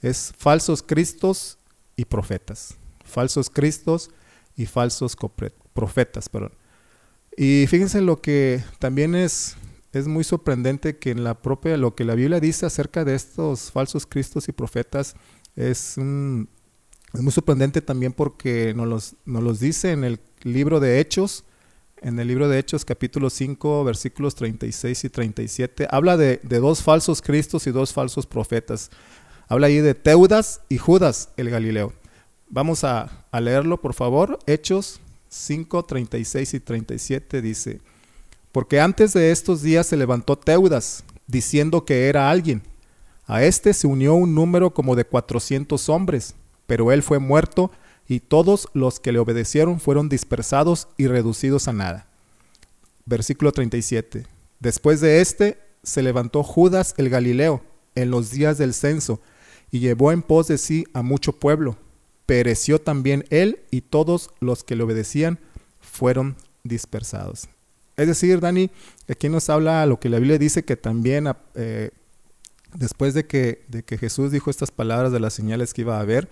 es 0.00 0.32
falsos 0.36 0.82
cristos 0.82 1.58
y 1.96 2.04
profetas. 2.04 2.76
Falsos 3.04 3.50
cristos 3.50 4.10
y 4.56 4.66
falsos 4.66 5.16
profetas, 5.72 6.28
perdón. 6.28 6.52
Y 7.36 7.66
fíjense 7.68 8.00
lo 8.00 8.20
que 8.20 8.62
también 8.78 9.14
es, 9.14 9.56
es 9.92 10.06
muy 10.06 10.24
sorprendente 10.24 10.98
que 10.98 11.10
en 11.10 11.24
la 11.24 11.40
propia, 11.40 11.76
lo 11.76 11.94
que 11.94 12.04
la 12.04 12.14
Biblia 12.14 12.40
dice 12.40 12.66
acerca 12.66 13.04
de 13.04 13.14
estos 13.14 13.70
falsos 13.70 14.06
cristos 14.06 14.48
y 14.48 14.52
profetas 14.52 15.14
es, 15.56 15.96
es 15.96 17.20
muy 17.20 17.32
sorprendente 17.32 17.80
también 17.80 18.12
porque 18.12 18.74
nos 18.74 18.86
los, 18.86 19.16
nos 19.24 19.42
los 19.42 19.60
dice 19.60 19.92
en 19.92 20.04
el 20.04 20.20
libro 20.42 20.80
de 20.80 21.00
Hechos, 21.00 21.44
en 22.02 22.18
el 22.18 22.28
libro 22.28 22.48
de 22.48 22.58
Hechos 22.58 22.84
capítulo 22.84 23.30
5 23.30 23.84
versículos 23.84 24.34
36 24.34 25.04
y 25.04 25.08
37, 25.08 25.88
habla 25.90 26.16
de, 26.16 26.40
dos 26.42 26.82
falsos 26.82 27.22
cristos 27.22 27.66
y 27.66 27.70
dos 27.70 27.92
falsos 27.92 28.26
profetas. 28.26 28.90
Habla 29.48 29.68
ahí 29.68 29.78
de 29.78 29.94
Teudas 29.94 30.62
y 30.68 30.78
Judas 30.78 31.30
el 31.36 31.50
Galileo. 31.50 31.92
Vamos 32.48 32.84
a, 32.84 33.24
a 33.30 33.40
leerlo, 33.40 33.80
por 33.80 33.94
favor. 33.94 34.38
Hechos 34.46 35.00
5, 35.28 35.84
36 35.84 36.54
y 36.54 36.60
37 36.60 37.40
dice, 37.40 37.80
porque 38.50 38.80
antes 38.80 39.12
de 39.12 39.30
estos 39.30 39.62
días 39.62 39.86
se 39.86 39.96
levantó 39.96 40.36
Teudas, 40.36 41.04
diciendo 41.26 41.84
que 41.84 42.08
era 42.08 42.30
alguien. 42.30 42.62
A 43.26 43.44
este 43.44 43.72
se 43.72 43.86
unió 43.86 44.14
un 44.14 44.34
número 44.34 44.74
como 44.74 44.96
de 44.96 45.04
400 45.04 45.88
hombres, 45.88 46.34
pero 46.66 46.92
él 46.92 47.02
fue 47.02 47.18
muerto 47.18 47.70
y 48.12 48.20
todos 48.20 48.68
los 48.74 49.00
que 49.00 49.10
le 49.10 49.18
obedecieron 49.18 49.80
fueron 49.80 50.10
dispersados 50.10 50.88
y 50.98 51.06
reducidos 51.06 51.66
a 51.66 51.72
nada. 51.72 52.06
Versículo 53.06 53.52
37. 53.52 54.26
Después 54.60 55.00
de 55.00 55.22
este 55.22 55.58
se 55.82 56.02
levantó 56.02 56.42
Judas 56.42 56.94
el 56.98 57.08
Galileo 57.08 57.62
en 57.94 58.10
los 58.10 58.30
días 58.30 58.58
del 58.58 58.74
censo 58.74 59.22
y 59.70 59.78
llevó 59.78 60.12
en 60.12 60.20
pos 60.20 60.48
de 60.48 60.58
sí 60.58 60.84
a 60.92 61.00
mucho 61.00 61.32
pueblo 61.32 61.78
pereció 62.26 62.80
también 62.80 63.24
él 63.30 63.60
y 63.70 63.80
todos 63.80 64.30
los 64.40 64.62
que 64.62 64.76
le 64.76 64.84
obedecían 64.84 65.38
fueron 65.80 66.36
dispersados. 66.64 67.48
Es 67.96 68.06
decir, 68.06 68.40
Dani, 68.40 68.70
aquí 69.08 69.30
nos 69.30 69.48
habla 69.48 69.86
lo 69.86 69.98
que 69.98 70.10
la 70.10 70.18
Biblia 70.18 70.38
dice 70.38 70.64
que 70.64 70.76
también 70.76 71.28
eh, 71.54 71.90
después 72.74 73.14
de 73.14 73.26
que, 73.26 73.64
de 73.68 73.82
que 73.82 73.96
Jesús 73.96 74.32
dijo 74.32 74.50
estas 74.50 74.70
palabras 74.70 75.12
de 75.12 75.20
las 75.20 75.32
señales 75.32 75.72
que 75.72 75.80
iba 75.80 75.96
a 75.96 76.00
haber, 76.00 76.28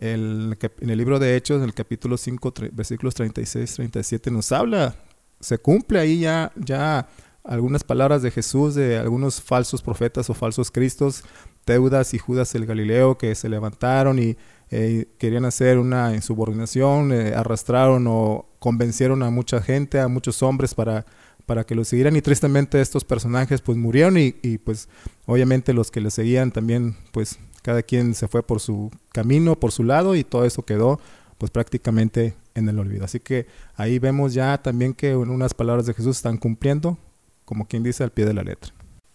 en 0.00 0.56
el 0.80 0.98
libro 0.98 1.18
de 1.18 1.36
Hechos, 1.36 1.58
en 1.58 1.64
el 1.64 1.74
capítulo 1.74 2.16
5, 2.16 2.54
versículos 2.72 3.14
36, 3.14 3.74
37, 3.74 4.30
nos 4.30 4.50
habla, 4.50 4.94
se 5.40 5.58
cumple 5.58 6.00
ahí 6.00 6.20
ya, 6.20 6.52
ya 6.56 7.06
algunas 7.44 7.84
palabras 7.84 8.22
de 8.22 8.30
Jesús, 8.30 8.74
de 8.74 8.98
algunos 8.98 9.42
falsos 9.42 9.82
profetas 9.82 10.30
o 10.30 10.34
falsos 10.34 10.70
cristos, 10.70 11.22
Teudas 11.66 12.14
y 12.14 12.18
Judas 12.18 12.54
el 12.54 12.64
Galileo, 12.64 13.18
que 13.18 13.34
se 13.34 13.50
levantaron 13.50 14.18
y 14.18 14.38
eh, 14.70 15.06
querían 15.18 15.44
hacer 15.44 15.78
una 15.78 16.14
insubordinación, 16.14 17.12
eh, 17.12 17.34
arrastraron 17.34 18.06
o 18.08 18.48
convencieron 18.58 19.22
a 19.22 19.30
mucha 19.30 19.60
gente, 19.60 20.00
a 20.00 20.08
muchos 20.08 20.42
hombres 20.42 20.74
para, 20.74 21.04
para 21.44 21.64
que 21.64 21.74
lo 21.74 21.84
siguieran 21.84 22.16
y 22.16 22.22
tristemente 22.22 22.80
estos 22.80 23.04
personajes 23.04 23.60
pues 23.60 23.76
murieron 23.76 24.16
y, 24.16 24.36
y 24.42 24.56
pues 24.56 24.88
obviamente 25.26 25.74
los 25.74 25.90
que 25.90 26.00
le 26.00 26.10
seguían 26.10 26.52
también 26.52 26.96
pues 27.12 27.38
cada 27.62 27.82
quien 27.82 28.14
se 28.14 28.28
fue 28.28 28.42
por 28.42 28.60
su 28.60 28.90
camino, 29.12 29.58
por 29.58 29.72
su 29.72 29.84
lado 29.84 30.14
y 30.14 30.24
todo 30.24 30.44
eso 30.44 30.64
quedó 30.64 31.00
pues 31.38 31.50
prácticamente 31.50 32.34
en 32.54 32.68
el 32.68 32.78
olvido. 32.78 33.04
Así 33.04 33.20
que 33.20 33.46
ahí 33.76 33.98
vemos 33.98 34.34
ya 34.34 34.58
también 34.58 34.94
que 34.94 35.16
unas 35.16 35.54
palabras 35.54 35.86
de 35.86 35.94
Jesús 35.94 36.16
están 36.16 36.36
cumpliendo, 36.36 36.98
como 37.44 37.66
quien 37.66 37.82
dice 37.82 38.04
al 38.04 38.10
pie 38.10 38.26
de 38.26 38.34
la 38.34 38.42
letra. 38.42 38.72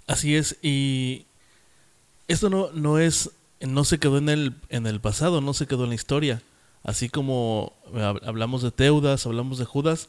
Así 0.07 0.35
es, 0.35 0.57
y 0.61 1.25
esto 2.27 2.49
no, 2.49 2.71
no 2.71 2.99
es 2.99 3.31
no 3.61 3.83
se 3.83 3.99
quedó 3.99 4.17
en 4.17 4.29
el, 4.29 4.55
en 4.69 4.87
el 4.87 4.99
pasado, 4.99 5.41
no 5.41 5.53
se 5.53 5.67
quedó 5.67 5.83
en 5.83 5.89
la 5.89 5.95
historia. 5.95 6.41
Así 6.83 7.09
como 7.09 7.73
hablamos 8.23 8.61
de 8.61 8.71
Teudas, 8.71 9.25
hablamos 9.25 9.57
de 9.57 9.65
Judas, 9.65 10.07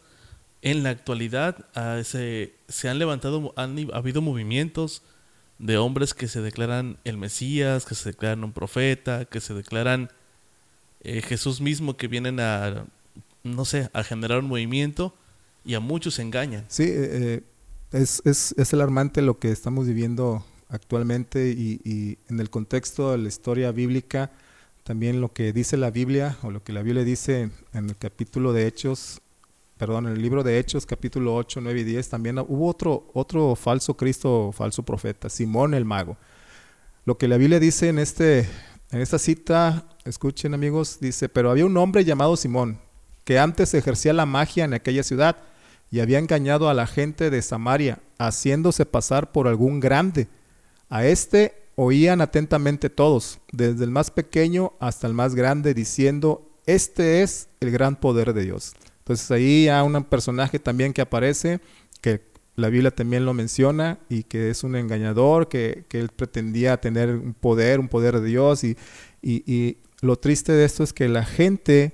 en 0.62 0.82
la 0.82 0.90
actualidad 0.90 1.64
se, 2.04 2.54
se 2.68 2.88
han 2.88 2.98
levantado, 2.98 3.52
han 3.56 3.78
ha 3.92 3.96
habido 3.96 4.20
movimientos 4.20 5.02
de 5.58 5.78
hombres 5.78 6.14
que 6.14 6.28
se 6.28 6.40
declaran 6.40 6.98
el 7.04 7.16
Mesías, 7.16 7.86
que 7.86 7.94
se 7.94 8.10
declaran 8.10 8.44
un 8.44 8.52
profeta, 8.52 9.24
que 9.24 9.40
se 9.40 9.54
declaran 9.54 10.10
eh, 11.00 11.22
Jesús 11.22 11.60
mismo, 11.60 11.96
que 11.96 12.08
vienen 12.08 12.40
a, 12.40 12.86
no 13.42 13.64
sé, 13.64 13.90
a 13.92 14.02
generar 14.02 14.40
un 14.40 14.48
movimiento 14.48 15.14
y 15.64 15.74
a 15.74 15.80
muchos 15.80 16.18
engañan. 16.18 16.64
Sí, 16.68 16.84
eh, 16.84 16.88
eh, 16.92 17.42
es, 17.92 18.22
es, 18.24 18.54
es 18.58 18.74
alarmante 18.74 19.22
lo 19.22 19.38
que 19.38 19.50
estamos 19.50 19.86
viviendo 19.86 20.44
actualmente 20.68 21.50
y, 21.50 22.18
en 22.28 22.40
el 22.40 22.50
contexto 22.50 23.12
de 23.12 23.18
la 23.18 23.28
historia 23.28 23.72
bíblica, 23.72 24.32
también 24.84 25.20
lo 25.20 25.32
que 25.32 25.52
dice 25.52 25.76
la 25.76 25.90
Biblia 25.90 26.36
o 26.42 26.50
lo 26.50 26.62
que 26.62 26.72
la 26.72 26.82
Biblia 26.82 27.04
dice 27.04 27.50
en 27.72 27.88
el 27.88 27.96
capítulo 27.96 28.52
de 28.52 28.66
Hechos, 28.66 29.20
perdón, 29.78 30.06
en 30.06 30.14
el 30.14 30.22
libro 30.22 30.42
de 30.42 30.58
Hechos, 30.58 30.86
capítulo 30.86 31.34
8, 31.34 31.60
9 31.60 31.80
y 31.80 31.84
10, 31.84 32.08
también 32.08 32.38
hubo 32.38 32.68
otro, 32.68 33.10
otro 33.12 33.54
falso 33.56 33.96
Cristo, 33.96 34.52
falso 34.52 34.82
profeta, 34.82 35.28
Simón 35.28 35.74
el 35.74 35.84
mago. 35.84 36.16
Lo 37.04 37.18
que 37.18 37.28
la 37.28 37.36
Biblia 37.36 37.60
dice 37.60 37.88
en, 37.88 37.98
este, 37.98 38.48
en 38.90 39.00
esta 39.00 39.18
cita, 39.18 39.86
escuchen 40.04 40.54
amigos, 40.54 40.98
dice, 41.00 41.28
pero 41.28 41.50
había 41.50 41.66
un 41.66 41.76
hombre 41.76 42.04
llamado 42.04 42.36
Simón, 42.36 42.78
que 43.24 43.38
antes 43.38 43.74
ejercía 43.74 44.12
la 44.12 44.26
magia 44.26 44.64
en 44.64 44.74
aquella 44.74 45.02
ciudad 45.02 45.36
y 45.90 46.00
había 46.00 46.18
engañado 46.18 46.68
a 46.68 46.74
la 46.74 46.86
gente 46.86 47.30
de 47.30 47.42
Samaria, 47.42 48.00
haciéndose 48.18 48.86
pasar 48.86 49.30
por 49.30 49.46
algún 49.46 49.80
grande 49.80 50.28
a 50.88 51.04
este 51.04 51.66
oían 51.74 52.20
atentamente 52.20 52.88
todos, 52.88 53.38
desde 53.52 53.84
el 53.84 53.90
más 53.90 54.10
pequeño 54.10 54.72
hasta 54.80 55.06
el 55.06 55.12
más 55.12 55.34
grande, 55.34 55.74
diciendo, 55.74 56.48
este 56.64 57.22
es 57.22 57.48
el 57.60 57.70
gran 57.70 57.96
poder 57.96 58.32
de 58.32 58.44
Dios. 58.44 58.72
Entonces 59.06 59.30
ahí 59.30 59.68
hay 59.68 59.86
un 59.86 60.02
personaje 60.04 60.58
también 60.58 60.92
que 60.92 61.00
aparece, 61.00 61.60
que 62.00 62.22
la 62.56 62.68
Biblia 62.68 62.90
también 62.90 63.24
lo 63.24 63.34
menciona, 63.34 63.98
y 64.08 64.24
que 64.24 64.50
es 64.50 64.64
un 64.64 64.74
engañador, 64.74 65.48
que, 65.48 65.84
él 65.90 66.08
pretendía 66.08 66.80
tener 66.80 67.10
un 67.10 67.34
poder, 67.34 67.78
un 67.78 67.88
poder 67.88 68.20
de 68.20 68.26
Dios, 68.26 68.64
y, 68.64 68.76
y 69.22 69.78
lo 70.00 70.16
triste 70.16 70.52
de 70.52 70.64
esto 70.64 70.82
es 70.82 70.92
que 70.92 71.08
la 71.08 71.24
gente, 71.24 71.92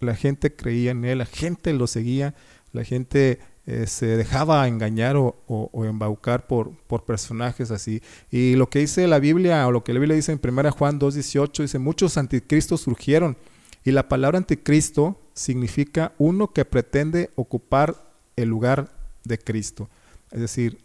la 0.00 0.14
gente 0.14 0.54
creía 0.54 0.92
en 0.92 1.04
él, 1.04 1.18
la 1.18 1.26
gente 1.26 1.72
lo 1.72 1.86
seguía, 1.86 2.34
la 2.72 2.84
gente 2.84 3.38
eh, 3.64 3.86
se 3.86 4.16
dejaba 4.16 4.66
engañar 4.66 5.14
o, 5.16 5.84
embaucar 5.84 6.48
por, 6.48 6.76
por, 6.88 7.04
personajes 7.04 7.70
así. 7.70 8.02
Y 8.30 8.56
lo 8.56 8.68
que 8.68 8.80
dice 8.80 9.06
la 9.06 9.20
Biblia, 9.20 9.66
o 9.68 9.70
lo 9.70 9.84
que 9.84 9.92
la 9.92 10.00
Biblia 10.00 10.16
dice 10.16 10.32
en 10.32 10.40
1 10.42 10.72
Juan 10.72 10.98
2.18, 10.98 11.62
dice, 11.62 11.78
muchos 11.78 12.16
anticristos 12.16 12.80
surgieron. 12.80 13.36
Y 13.84 13.92
la 13.92 14.08
palabra 14.08 14.38
anticristo 14.38 15.18
significa 15.34 16.12
uno 16.18 16.52
que 16.52 16.64
pretende 16.64 17.30
ocupar 17.34 18.12
el 18.36 18.48
lugar 18.48 18.90
de 19.24 19.38
Cristo. 19.38 19.88
Es 20.30 20.40
decir, 20.40 20.78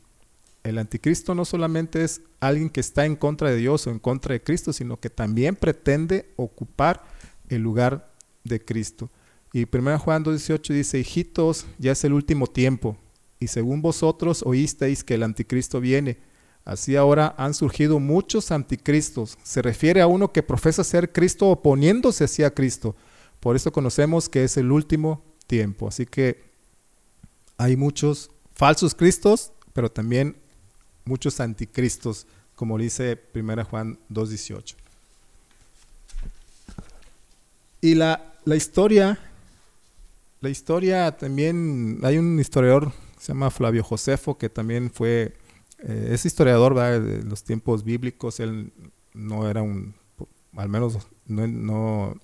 el 0.63 0.77
anticristo 0.77 1.33
no 1.33 1.45
solamente 1.45 2.03
es 2.03 2.21
alguien 2.39 2.69
que 2.69 2.81
está 2.81 3.05
en 3.05 3.15
contra 3.15 3.49
de 3.49 3.57
Dios 3.57 3.87
o 3.87 3.91
en 3.91 3.99
contra 3.99 4.33
de 4.33 4.43
Cristo, 4.43 4.73
sino 4.73 4.99
que 4.99 5.09
también 5.09 5.55
pretende 5.55 6.31
ocupar 6.35 7.03
el 7.49 7.61
lugar 7.61 8.11
de 8.43 8.63
Cristo. 8.63 9.09
Y 9.53 9.65
1 9.71 9.99
Juan 9.99 10.25
2.18 10.25 10.73
dice, 10.73 10.99
hijitos, 10.99 11.65
ya 11.77 11.93
es 11.93 12.03
el 12.03 12.13
último 12.13 12.47
tiempo, 12.47 12.97
y 13.39 13.47
según 13.47 13.81
vosotros 13.81 14.43
oísteis 14.45 15.03
que 15.03 15.13
el 15.13 15.23
anticristo 15.23 15.79
viene. 15.79 16.17
Así 16.65 16.97
ahora 16.97 17.33
han 17.37 17.53
surgido 17.53 17.99
muchos 17.99 18.51
anticristos. 18.51 19.37
Se 19.41 19.61
refiere 19.61 20.01
a 20.01 20.07
uno 20.07 20.33
que 20.33 20.43
profesa 20.43 20.83
ser 20.83 21.13
Cristo 21.13 21.47
oponiéndose 21.47 22.25
hacia 22.25 22.53
Cristo. 22.53 22.93
Por 23.39 23.55
eso 23.55 23.71
conocemos 23.71 24.29
que 24.29 24.43
es 24.43 24.57
el 24.57 24.71
último 24.71 25.23
tiempo. 25.47 25.87
Así 25.87 26.05
que 26.05 26.43
hay 27.57 27.75
muchos 27.75 28.31
falsos 28.53 28.95
cristos, 28.95 29.51
pero 29.73 29.91
también 29.91 30.35
muchos 31.05 31.39
anticristos, 31.39 32.27
como 32.55 32.77
dice 32.77 33.19
1 33.33 33.65
Juan 33.65 33.99
2.18. 34.09 34.75
Y 37.81 37.95
la, 37.95 38.33
la 38.45 38.55
historia 38.55 39.19
la 40.39 40.49
historia 40.49 41.17
también, 41.17 41.99
hay 42.03 42.17
un 42.17 42.39
historiador, 42.39 42.91
se 43.19 43.29
llama 43.29 43.49
Flavio 43.49 43.83
Josefo, 43.83 44.37
que 44.37 44.49
también 44.49 44.91
fue, 44.91 45.33
eh, 45.79 46.09
es 46.11 46.25
historiador 46.25 46.75
de 46.75 47.23
los 47.23 47.43
tiempos 47.43 47.83
bíblicos, 47.83 48.39
él 48.39 48.71
no 49.13 49.49
era 49.49 49.63
un, 49.63 49.95
al 50.55 50.69
menos 50.69 50.99
no, 51.25 52.15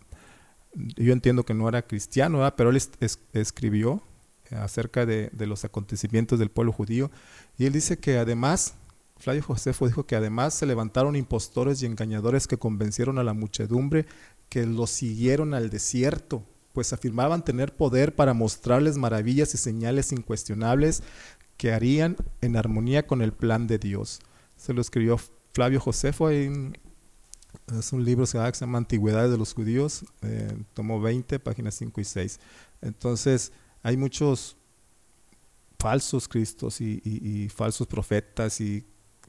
yo 0.74 1.14
entiendo 1.14 1.44
que 1.44 1.54
no 1.54 1.68
era 1.70 1.82
cristiano, 1.84 2.52
pero 2.56 2.70
él 2.70 2.82
escribió 3.34 4.02
acerca 4.52 5.06
de, 5.06 5.30
de, 5.34 5.48
los 5.48 5.66
acontecimientos 5.66 6.38
del 6.38 6.52
pueblo 6.52 6.72
judío 6.72 7.10
y 7.58 7.66
él 7.66 7.74
dice 7.74 7.98
que 7.98 8.18
además, 8.18 8.76
Flavio 9.18 9.42
Josefo 9.42 9.88
dijo 9.88 10.06
que 10.06 10.16
además 10.16 10.54
se 10.54 10.66
levantaron 10.66 11.16
impostores 11.16 11.82
y 11.82 11.86
engañadores 11.86 12.48
que 12.48 12.58
convencieron 12.58 13.18
a 13.18 13.24
la 13.24 13.34
muchedumbre 13.34 14.06
que 14.50 14.66
los 14.66 14.92
siguieron 14.92 15.54
al 15.54 15.70
desierto 15.70 16.46
pues 16.74 16.92
afirmaban 16.92 17.46
tener 17.46 17.76
poder 17.76 18.16
para 18.16 18.34
mostrarles 18.34 18.98
maravillas 18.98 19.54
y 19.54 19.58
señales 19.58 20.12
incuestionables 20.12 21.04
que 21.56 21.72
harían 21.72 22.18
en 22.42 22.58
armonía 22.58 23.06
con 23.06 23.22
el 23.22 23.32
plan 23.32 23.68
de 23.68 23.78
Dios. 23.78 24.20
Se 24.58 24.74
lo 24.74 24.82
escribió 24.82 25.20
Flavio 25.54 25.80
Josefo, 25.80 26.28
hay 26.28 26.52
es 27.78 27.94
un 27.94 28.04
libro 28.04 28.26
que 28.26 28.32
se 28.32 28.38
llama 28.38 28.78
Antigüedades 28.78 29.32
de 29.32 29.38
los 29.38 29.54
Judíos, 29.54 30.06
eh, 30.22 30.56
tomo 30.74 31.02
20, 31.02 31.40
páginas 31.40 31.76
5 31.76 32.02
y 32.02 32.04
6. 32.04 32.40
Entonces, 32.82 33.52
hay 33.82 33.98
muchos 33.98 34.58
falsos 35.84 36.30
cristos 36.30 36.80
y, 36.80 37.50
falsos 37.54 37.88
profetas 37.88 38.62
y 38.62 38.86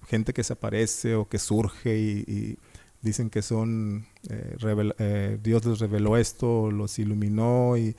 gente 0.07 0.33
que 0.33 0.45
se 0.45 0.53
aparece 0.53 1.17
o 1.17 1.29
que 1.29 1.41
surge 1.41 1.99
y, 1.99 2.59
dicen 3.03 3.29
que 3.29 3.43
son, 3.43 4.07
eh, 4.31 4.57
eh, 4.99 5.39
Dios 5.43 5.67
les 5.67 5.81
reveló 5.81 6.17
esto, 6.17 6.71
los 6.71 6.99
iluminó 6.99 7.77
y, 7.77 7.97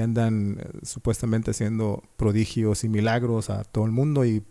andan 0.00 0.58
eh, 0.60 0.78
supuestamente 0.82 1.52
haciendo 1.52 2.02
prodigios 2.16 2.84
y 2.84 2.88
milagros 2.88 3.48
a 3.50 3.64
todo 3.64 3.84
el 3.84 3.92
mundo 3.92 4.24
y, 4.24 4.42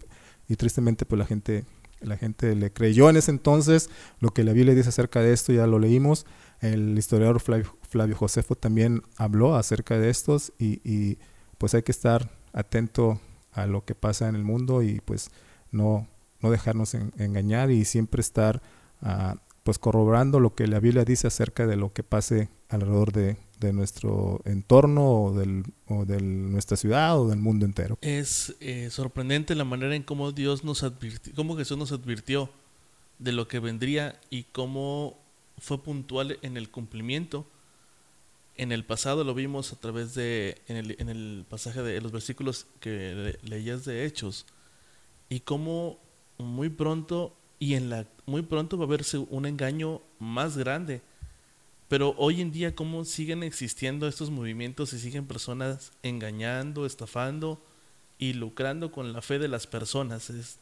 tristemente 0.57 1.05
pues 1.05 1.19
la 1.19 1.25
gente 1.25 1.65
la 2.01 2.18
gente 2.18 2.56
le 2.56 2.72
creyó 2.72 3.10
en 3.10 3.18
ese 3.18 3.32
entonces 3.32 3.89
lo 4.20 4.29
que 4.29 4.44
la 4.44 4.53
Biblia 4.53 4.75
dice 4.75 4.89
acerca 4.89 5.22
de 5.22 5.34
esto 5.34 5.53
ya 5.53 5.68
lo 5.68 5.79
leímos. 5.79 6.25
El 6.62 6.98
historiador 6.98 7.39
Flavio, 7.39 8.15
Josefo 8.15 8.56
también 8.56 9.01
habló 9.18 9.56
acerca 9.56 9.98
de 9.98 10.10
estos 10.10 10.53
y, 10.58 11.18
pues 11.58 11.74
hay 11.74 11.84
que 11.84 11.91
estar 11.91 12.32
atento 12.53 13.20
a 13.51 13.65
lo 13.65 13.84
que 13.84 13.96
pasa 13.96 14.29
en 14.29 14.36
el 14.36 14.44
mundo 14.44 14.82
y 14.82 15.01
pues 15.01 15.29
no, 15.72 16.08
no 16.41 16.51
dejarnos 16.51 16.94
engañar 16.94 17.70
y 17.70 17.84
siempre 17.84 18.22
estar 18.22 18.62
uh, 19.01 19.38
pues 19.63 19.77
corroborando 19.77 20.39
lo 20.39 20.56
que 20.56 20.68
la 20.68 20.79
Biblia 20.79 21.03
dice 21.03 21.27
acerca 21.27 21.68
de 21.68 21.75
lo 21.75 21.91
que 21.91 22.03
pase 22.03 22.50
alrededor 22.70 23.12
de, 23.12 23.38
nuestro 23.73 24.41
entorno 24.45 25.23
o, 25.23 25.33
del, 25.33 25.63
o 25.87 26.05
de 26.05 26.21
nuestra 26.21 26.77
ciudad 26.77 27.19
o 27.19 27.29
del 27.29 27.39
mundo 27.39 27.65
entero. 27.65 27.97
Es 28.01 28.55
eh, 28.59 28.89
sorprendente 28.89 29.55
la 29.55 29.65
manera 29.65 29.95
en 29.95 30.03
cómo 30.03 30.31
Dios 30.31 30.63
nos 30.63 30.83
advirtió, 30.83 31.33
cómo 31.35 31.55
Jesús 31.57 31.77
nos 31.77 31.91
advirtió 31.91 32.49
de 33.19 33.31
lo 33.31 33.47
que 33.47 33.59
vendría 33.59 34.19
y 34.29 34.43
cómo 34.43 35.17
fue 35.57 35.83
puntual 35.83 36.39
en 36.41 36.57
el 36.57 36.69
cumplimiento. 36.69 37.45
En 38.55 38.71
el 38.71 38.83
pasado 38.83 39.23
lo 39.23 39.33
vimos 39.33 39.71
a 39.71 39.77
través 39.77 40.15
de, 40.15 40.57
en 40.67 40.77
el, 40.77 40.95
en 40.99 41.09
el 41.09 41.45
pasaje 41.49 41.81
de 41.81 42.01
los 42.01 42.11
versículos 42.11 42.65
que 42.79 43.37
leías 43.43 43.85
de 43.85 44.05
Hechos, 44.05 44.45
y 45.29 45.41
cómo 45.41 45.99
muy 46.37 46.69
pronto 46.69 47.35
y 47.59 47.75
en 47.75 47.89
la 47.89 48.07
muy 48.25 48.41
pronto 48.41 48.77
va 48.77 48.85
a 48.85 48.87
verse 48.87 49.17
un 49.17 49.45
engaño 49.45 50.01
más 50.17 50.57
grande. 50.57 51.01
Pero 51.89 52.13
hoy 52.17 52.39
en 52.39 52.51
día 52.51 52.75
cómo 52.75 53.03
siguen 53.03 53.43
existiendo 53.43 54.08
estos 54.08 54.29
movimientos 54.29 54.93
y 54.93 55.00
siguen 55.00 55.25
personas 55.25 55.91
engañando, 56.03 56.86
estafando 56.86 57.62
y 58.19 58.34
lucrando 58.34 58.91
con 58.91 59.12
la 59.12 59.24
fe 59.24 59.39
de 59.39 59.48
las 59.48 59.65
personas. 59.65 60.29
Es, 60.29 60.60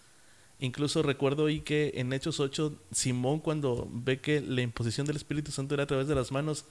incluso 0.59 1.03
recuerdo 1.03 1.43
hoy 1.43 1.59
que 1.59 1.91
en 1.95 2.13
Hechos 2.13 2.39
8 2.39 2.73
Simón 2.91 3.41
cuando 3.41 3.89
ve 3.91 4.21
que 4.21 4.39
la 4.39 4.61
imposición 4.61 5.05
del 5.05 5.17
Espíritu 5.17 5.51
Santo 5.51 5.73
era 5.73 5.83
a 5.83 5.87
través 5.87 6.07
de 6.07 6.15
las 6.15 6.31
manos, 6.31 6.63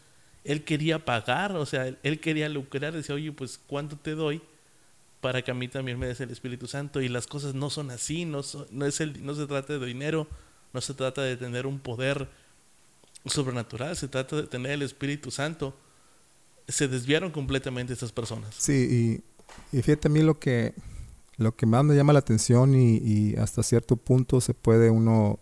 él 0.42 0.64
quería 0.64 1.04
pagar, 1.04 1.54
o 1.54 1.66
sea, 1.66 1.94
él, 2.02 2.20
quería 2.20 2.48
lucrar, 2.48 2.94
decía, 2.94 3.14
oye, 3.14 3.32
pues 3.32 3.60
¿cuánto 3.66 3.96
te 3.96 4.12
doy? 4.12 4.40
para 5.20 5.42
que 5.42 5.50
a 5.50 5.54
mí 5.54 5.66
también 5.66 5.98
me 5.98 6.06
des 6.06 6.20
el 6.20 6.30
Espíritu 6.30 6.68
Santo. 6.68 7.00
Y 7.00 7.08
las 7.08 7.26
cosas 7.26 7.52
no 7.54 7.68
son 7.68 7.90
así, 7.90 8.24
no, 8.24 8.42
no, 8.70 8.86
es 8.86 9.00
el, 9.00 9.24
no 9.26 9.34
se 9.34 9.46
trata 9.46 9.76
de 9.76 9.84
dinero, 9.84 10.28
no 10.72 10.80
se 10.80 10.94
trata 10.94 11.22
de 11.22 11.36
tener 11.36 11.66
un 11.66 11.80
poder 11.80 12.28
sobrenatural, 13.26 13.96
se 13.96 14.08
trata 14.08 14.36
de 14.36 14.46
tener 14.46 14.72
el 14.72 14.82
Espíritu 14.82 15.30
Santo. 15.30 15.76
Se 16.68 16.88
desviaron 16.88 17.30
completamente 17.30 17.92
estas 17.92 18.12
personas. 18.12 18.54
Sí, 18.58 19.22
y, 19.72 19.82
fíjate 19.82 20.08
a 20.08 20.10
mí 20.10 20.22
lo 20.22 20.38
que, 20.38 20.74
lo 21.36 21.54
que 21.54 21.66
más 21.66 21.84
me 21.84 21.94
llama 21.94 22.12
la 22.12 22.18
atención 22.18 22.74
y, 22.74 23.34
hasta 23.36 23.62
cierto 23.62 23.96
punto 23.96 24.40
se 24.40 24.54
puede 24.54 24.90
uno 24.90 25.38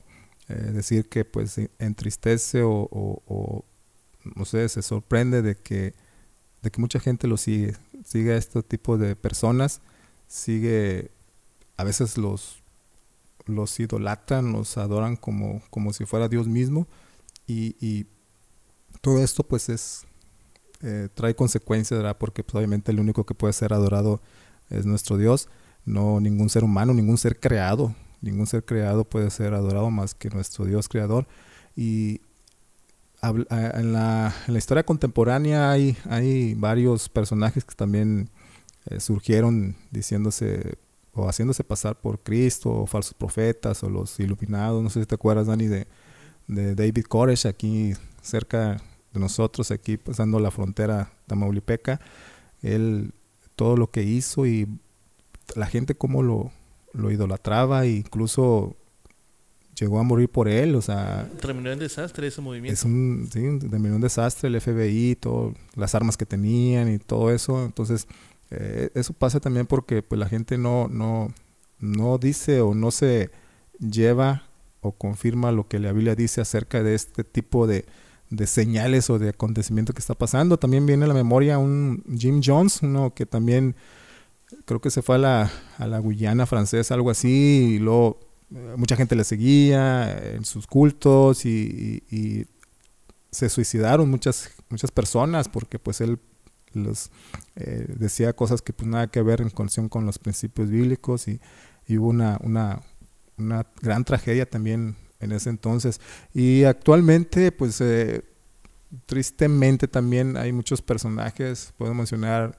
eh, 0.49 0.55
decir 0.55 1.09
que 1.09 1.25
pues 1.25 1.59
entristece 1.79 2.63
o, 2.63 2.89
o, 2.91 3.65
no 4.37 4.45
sé, 4.45 4.69
se 4.69 4.83
sorprende 4.83 5.41
de 5.41 5.57
que, 5.57 5.95
de 6.63 6.71
que 6.71 6.81
mucha 6.81 7.01
gente 7.01 7.27
lo 7.27 7.37
sigue 7.37 7.75
sigue 8.05 8.35
a 8.35 8.37
este 8.37 8.63
tipo 8.63 8.99
de 8.99 9.17
personas, 9.17 9.81
sigue, 10.27 11.11
a 11.77 11.85
veces 11.85 12.17
los, 12.19 12.63
los 13.47 13.79
idolatran, 13.81 14.53
los 14.53 14.77
adoran 14.77 15.17
como, 15.17 15.63
como 15.71 15.93
si 15.93 16.05
fuera 16.05 16.29
Dios 16.29 16.47
mismo 16.47 16.87
y, 17.47 18.07
todo 19.01 19.23
esto 19.23 19.43
pues 19.43 19.69
es, 19.69 20.07
eh, 20.83 21.09
trae 21.15 21.35
consecuencias. 21.35 22.15
Porque 22.15 22.43
pues, 22.43 22.55
obviamente 22.55 22.91
el 22.91 23.01
único 23.01 23.25
que 23.25 23.35
puede 23.35 23.53
ser 23.53 23.75
adorado 23.75 24.23
es 24.71 24.87
nuestro 24.87 25.19
Dios, 25.19 25.49
no 25.85 26.21
ningún 26.21 26.49
ser 26.49 26.65
humano, 26.65 26.95
ningún 26.95 27.19
ser 27.19 27.39
creado, 27.39 27.95
ningún 28.23 28.47
ser 28.47 28.65
creado 28.65 29.05
puede 29.05 29.31
ser 29.31 29.53
adorado 29.53 29.91
más 29.91 30.15
que 30.15 30.31
nuestro 30.31 30.65
Dios 30.65 30.89
creador 30.89 31.27
y 31.77 32.23
en 33.51 33.93
la, 33.93 34.35
historia 34.49 34.85
contemporánea 34.85 35.71
hay, 35.71 35.97
hay 36.09 36.55
varios 36.55 37.09
personajes 37.09 37.65
que 37.65 37.75
también 37.75 38.29
eh, 38.87 39.01
surgieron 39.01 39.77
diciéndose 39.91 40.77
o 41.15 41.29
haciéndose 41.29 41.65
pasar 41.65 42.01
por 42.01 42.19
Cristo, 42.19 42.71
o 42.71 42.87
falsos 42.87 43.15
profetas, 43.15 43.83
o 43.85 43.89
los 43.89 44.19
iluminados. 44.19 44.83
No 44.83 44.91
sé 44.91 45.01
si 45.01 45.07
te 45.07 45.15
acuerdas, 45.15 45.47
Dani, 45.47 45.69
de, 45.69 45.87
de 46.47 46.75
David 46.75 47.05
Koresh, 47.05 47.47
aquí 47.47 47.93
cerca 48.23 48.83
de 49.13 49.21
nosotros, 49.21 49.71
aquí 49.71 49.97
pasando 49.97 50.41
la 50.41 50.51
frontera 50.51 51.13
Tamaulipeca. 51.27 52.01
Él, 52.63 53.13
todo 53.57 53.77
lo 53.77 53.91
que 53.91 54.03
hizo 54.03 54.47
y 54.47 54.69
la 55.55 55.67
gente 55.67 55.95
cómo 55.95 56.23
lo, 56.23 56.51
lo 56.93 57.11
idolatraba, 57.11 57.85
e 57.85 57.91
incluso 57.91 58.77
llegó 59.79 59.99
a 59.99 60.03
morir 60.03 60.29
por 60.29 60.49
él, 60.49 60.75
o 60.75 60.83
sea... 60.83 61.29
Terminó 61.41 61.71
en 61.71 61.79
desastre 61.79 62.29
ese 62.29 62.41
movimiento. 62.41 62.73
Es 62.73 62.85
un, 62.85 63.29
sí, 63.33 63.41
terminó 63.69 63.97
en 63.97 64.01
desastre 64.01 64.49
el 64.49 64.61
FBI, 64.61 65.17
todo, 65.17 65.55
las 65.75 65.95
armas 65.95 66.17
que 66.17 66.27
tenían 66.27 66.93
y 66.93 66.99
todo 66.99 67.33
eso. 67.33 67.65
Entonces, 67.65 68.07
eh, 68.51 68.91
eso 68.95 69.13
pasa 69.13 69.41
también 69.41 69.67
porque 69.67 70.03
pues, 70.03 70.19
la 70.19 70.29
gente 70.29 70.59
no, 70.59 70.89
no, 70.89 71.33
no 71.81 72.19
dice 72.19 72.61
o 72.61 72.75
no 72.75 72.91
se 72.91 73.31
lleva 73.79 74.45
o 74.85 74.93
confirma 74.93 75.53
lo 75.53 75.67
que 75.67 75.79
la 75.79 75.93
Biblia 75.93 76.15
dice 76.15 76.41
acerca 76.41 76.83
de 76.83 76.95
este 76.95 77.25
tipo 77.25 77.67
de, 77.67 77.87
de 78.31 78.47
señales 78.47 79.11
o 79.11 79.19
de 79.19 79.31
acontecimiento 79.31 79.93
que 79.93 80.01
está 80.01 80.15
pasando. 80.15 80.59
También 80.59 80.87
viene 80.87 81.05
a 81.05 81.09
la 81.09 81.15
memoria 81.15 81.59
un 81.59 82.05
Jim 82.17 82.41
Jones, 82.45 82.83
uno 82.83 83.15
que 83.15 83.27
también 83.27 83.75
creo 84.65 84.81
que 84.81 84.91
se 84.91 85.03
fue 85.03 85.17
a 85.17 85.19
la, 85.19 85.51
a 85.79 85.87
la 85.87 85.99
Guyana 85.99 86.47
francesa, 86.47 86.95
algo 86.95 87.11
así, 87.11 87.77
y 87.77 87.79
luego 87.79 88.21
eh, 88.55 88.75
mucha 88.77 88.97
gente 88.97 89.17
le 89.17 89.25
seguía 89.25 90.35
en 90.35 90.45
sus 90.45 90.67
cultos 90.67 91.45
y, 91.47 92.47
se 93.31 93.49
suicidaron 93.49 94.09
muchas, 94.09 94.49
muchas 94.69 94.93
personas 94.93 95.49
porque 95.49 95.81
pues 95.81 96.01
él 96.01 96.21
los, 96.73 97.11
eh, 97.57 97.85
decía 97.99 98.33
cosas 98.33 98.63
que 98.63 98.73
pues 98.73 98.89
nada 98.89 99.09
que 99.09 99.23
ver 99.23 99.41
en 99.41 99.51
conexión 99.51 99.89
con 99.89 100.07
los 100.07 100.21
principios 100.21 100.71
bíblicos 100.71 101.27
y, 101.27 101.41
hubo 101.89 102.07
una, 102.07 102.39
una, 102.45 102.81
una, 103.39 103.67
gran 103.83 104.05
tragedia 104.05 104.49
también 104.49 104.97
en 105.21 105.33
ese 105.33 105.51
entonces. 105.51 106.01
Y 106.33 106.65
actualmente 106.65 107.53
pues 107.53 107.81
eh, 107.81 108.23
tristemente 109.07 109.89
también 109.89 110.37
hay 110.37 110.53
muchos 110.53 110.83
personajes, 110.83 111.73
puedo 111.77 111.95
mencionar 111.95 112.59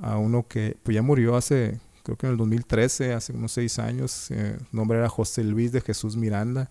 a 0.00 0.18
uno 0.18 0.46
que 0.48 0.76
pues 0.82 0.94
ya 0.94 1.02
murió 1.02 1.36
hace 1.36 1.78
creo 2.04 2.16
que 2.18 2.26
en 2.26 2.32
el 2.32 2.38
2013, 2.38 3.14
hace 3.14 3.32
unos 3.32 3.52
seis 3.52 3.78
años, 3.78 4.30
eh, 4.30 4.58
nombre 4.70 4.98
era 4.98 5.08
José 5.08 5.42
Luis 5.42 5.72
de 5.72 5.80
Jesús 5.80 6.16
Miranda. 6.16 6.70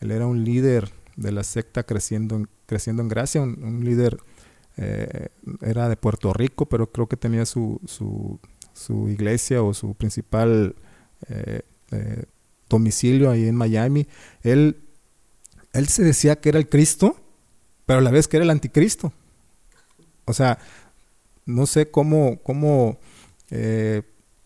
Él 0.00 0.10
era 0.10 0.26
un 0.26 0.44
líder 0.44 0.90
de 1.16 1.30
la 1.30 1.44
secta 1.44 1.84
Creciendo 1.84 2.34
en, 2.36 2.48
creciendo 2.66 3.00
en 3.00 3.08
Gracia, 3.08 3.40
un, 3.40 3.84
líder, 3.84 4.18
eh, 4.76 5.28
era 5.60 5.88
de 5.88 5.96
Puerto 5.96 6.32
Rico, 6.32 6.66
pero 6.66 6.90
creo 6.90 7.08
que 7.08 7.16
tenía 7.16 7.46
su, 7.46 7.80
su, 7.86 9.08
iglesia 9.08 9.62
o 9.62 9.72
su 9.72 9.94
principal 9.94 10.74
domicilio 12.72 13.30
ahí 13.30 13.46
en 13.46 13.54
Miami. 13.54 14.06
Él, 14.42 14.76
él 15.72 15.88
se 15.88 16.02
decía 16.02 16.40
que 16.40 16.48
era 16.48 16.58
el 16.58 16.68
Cristo, 16.68 17.16
pero 17.86 18.00
a 18.00 18.02
la 18.02 18.10
vez 18.10 18.28
que 18.28 18.36
era 18.36 18.44
el 18.44 18.50
anticristo. 18.50 19.12
O 20.24 20.32
sea, 20.32 20.58
no 21.46 21.66
sé 21.66 21.90
cómo, 21.90 22.40
cómo 22.42 22.98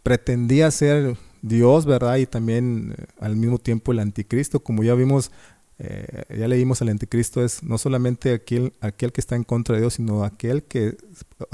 pretendía 0.02 0.70
ser 0.70 1.16
Dios, 1.42 1.86
¿verdad? 1.86 2.16
Y 2.16 2.26
también 2.26 2.94
eh, 2.96 3.06
al 3.20 3.36
mismo 3.36 3.58
tiempo 3.58 3.92
el 3.92 4.00
anticristo, 4.00 4.60
como 4.60 4.82
ya 4.82 4.94
vimos, 4.94 5.30
eh, 5.78 6.22
ya 6.36 6.48
leímos, 6.48 6.80
el 6.80 6.88
anticristo 6.88 7.44
es 7.44 7.62
no 7.62 7.78
solamente 7.78 8.32
aquel, 8.32 8.72
aquel 8.80 9.12
que 9.12 9.20
está 9.20 9.36
en 9.36 9.44
contra 9.44 9.74
de 9.74 9.82
Dios, 9.82 9.94
sino 9.94 10.24
aquel 10.24 10.64
que 10.64 10.96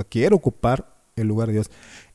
quiere 0.08 0.34
ocupar 0.34 0.96
el 1.16 1.28
lugar 1.28 1.48
de 1.48 1.54
Dios. 1.54 1.70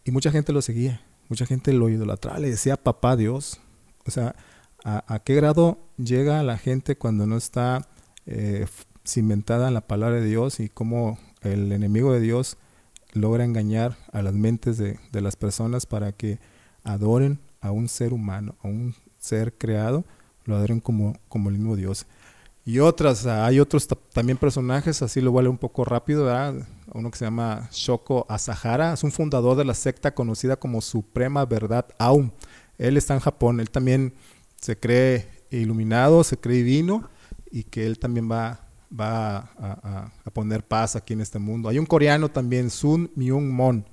Y 0.06 0.12
mucha 0.12 0.32
gente 0.32 0.54
lo 0.54 0.62
seguía, 0.62 1.02
mucha 1.30 1.46
gente 1.46 1.74
lo 1.74 1.90
idolatraba, 1.90 2.40
le 2.40 2.50
decía 2.50 2.78
papá 2.78 3.16
Dios. 3.16 3.60
O 4.08 4.12
sea, 4.12 4.36
¿a, 4.84 5.20
qué 5.20 5.36
grado 5.36 5.80
llega 5.98 6.42
la 6.44 6.58
gente 6.58 6.98
cuando 6.98 7.28
no 7.28 7.38
está 7.38 7.88
eh, 8.26 8.66
cimentada 9.06 9.68
en 9.68 9.74
la 9.74 9.82
palabra 9.82 10.20
de 10.20 10.26
Dios 10.26 10.60
y 10.60 10.70
cómo 10.70 11.18
el 11.42 11.72
enemigo 11.72 12.14
de 12.14 12.20
Dios 12.20 12.58
logra 13.14 13.44
engañar 13.44 13.98
a 14.12 14.22
las 14.22 14.34
mentes 14.34 14.78
de, 14.78 15.00
las 15.12 15.36
personas 15.36 15.86
para 15.86 16.12
que 16.12 16.40
adoren 16.84 17.40
a 17.62 17.72
un 17.72 17.90
ser 17.90 18.14
humano, 18.14 18.56
a 18.64 18.68
un 18.68 18.96
ser 19.20 19.54
creado, 19.58 20.06
lo 20.46 20.56
adoren 20.56 20.80
como, 20.80 21.14
como 21.28 21.50
el 21.50 21.58
mismo 21.58 21.76
Dios. 21.76 22.06
Y 22.66 22.80
otras, 22.80 23.26
ah, 23.26 23.46
hay 23.46 23.60
otros 23.60 23.88
también 24.12 24.38
personajes, 24.38 25.02
así 25.02 25.22
lo 25.22 25.32
vale 25.32 25.48
un 25.48 25.58
poco 25.58 25.86
rápido, 25.86 26.26
¿verdad? 26.26 26.68
Uno 26.94 27.10
que 27.10 27.18
se 27.18 27.26
llama 27.26 27.70
Shoko 27.72 28.26
Asahara, 28.28 28.94
es 28.94 29.04
un 29.04 29.12
fundador 29.12 29.56
de 29.58 29.64
la 29.64 29.74
secta 29.74 30.14
conocida 30.14 30.58
como 30.58 30.82
Suprema 30.82 31.46
Verdad 31.46 31.86
Aum. 31.98 32.32
Él 32.78 32.98
está 32.98 33.14
en 33.14 33.20
Japón, 33.20 33.60
él 33.60 33.70
también 33.70 34.14
se 34.62 34.78
cree 34.78 35.28
iluminado, 35.52 36.24
se 36.24 36.38
cree 36.38 36.58
divino 36.58 37.10
y 37.52 37.64
que 37.64 37.86
él 37.86 38.00
también 38.00 38.30
va, 38.30 38.68
va 38.98 39.38
a, 39.58 40.12
poner 40.34 40.64
paz 40.64 40.96
aquí 40.96 41.14
en 41.14 41.22
este 41.22 41.40
mundo. 41.40 41.70
Hay 41.70 41.80
un 41.80 41.86
coreano 41.86 42.30
también, 42.30 42.70
Sun 42.70 43.12
Myung 43.16 43.50
Mon. 43.50 43.86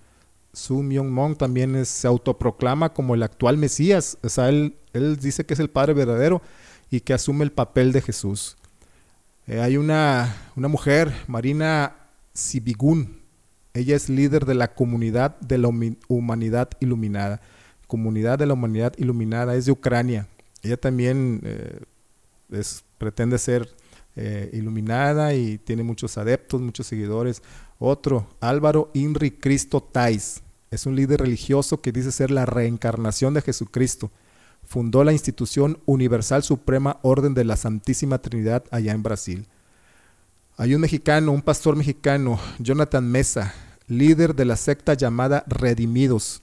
Sun 0.52 0.88
Myung 0.88 1.10
Mon 1.10 1.36
también 1.36 1.84
se 1.86 2.06
autoproclama 2.06 2.92
como 2.92 3.14
el 3.14 3.22
actual 3.22 3.56
Mesías, 3.56 4.18
o 4.22 4.28
sea, 4.28 4.48
él, 4.48 4.76
dice 5.20 5.44
que 5.44 5.54
es 5.54 5.60
el 5.60 5.70
Padre 5.70 5.94
verdadero 5.94 6.42
y 6.90 7.00
que 7.00 7.14
asume 7.14 7.44
el 7.44 7.52
papel 7.52 7.92
de 7.92 8.02
Jesús. 8.02 8.56
Eh, 9.46 9.60
hay 9.60 9.76
una, 9.76 10.36
una, 10.54 10.68
mujer, 10.68 11.12
Marina 11.26 11.96
Sibigun. 12.32 13.22
Ella 13.72 13.96
es 13.96 14.08
líder 14.08 14.44
de 14.46 14.54
la 14.54 14.74
comunidad 14.74 15.38
de 15.40 15.58
la 15.58 15.68
humanidad 16.08 16.70
iluminada. 16.78 17.40
Comunidad 17.86 18.38
de 18.38 18.46
la 18.46 18.54
humanidad 18.54 18.94
iluminada 18.96 19.54
es 19.54 19.66
de 19.66 19.72
Ucrania. 19.72 20.28
Ella 20.62 20.76
también 20.76 21.40
eh, 21.44 21.80
pretende 22.98 23.38
ser 23.38 23.68
eh, 24.16 24.50
iluminada 24.52 25.34
y 25.34 25.58
tiene 25.58 25.82
muchos 25.82 26.16
adeptos, 26.18 26.60
muchos 26.60 26.86
seguidores. 26.86 27.42
Otro, 27.78 28.28
Álvaro 28.40 28.90
Inri 28.94 29.30
Cristo 29.32 29.82
Tais. 29.82 30.42
Es 30.70 30.86
un 30.86 30.96
líder 30.96 31.20
religioso 31.20 31.80
que 31.80 31.92
dice 31.92 32.10
ser 32.12 32.30
la 32.30 32.46
reencarnación 32.46 33.34
de 33.34 33.42
Jesucristo 33.42 34.10
fundó 34.66 35.04
la 35.04 35.12
institución 35.12 35.78
Universal 35.86 36.42
Suprema 36.42 36.98
Orden 37.02 37.34
de 37.34 37.44
la 37.44 37.56
Santísima 37.56 38.18
Trinidad 38.18 38.64
allá 38.70 38.92
en 38.92 39.02
Brasil. 39.02 39.46
Hay 40.56 40.74
un 40.74 40.80
mexicano, 40.80 41.32
un 41.32 41.42
pastor 41.42 41.76
mexicano, 41.76 42.38
Jonathan 42.58 43.08
Mesa, 43.10 43.54
líder 43.88 44.34
de 44.34 44.44
la 44.44 44.56
secta 44.56 44.94
llamada 44.94 45.44
Redimidos. 45.46 46.42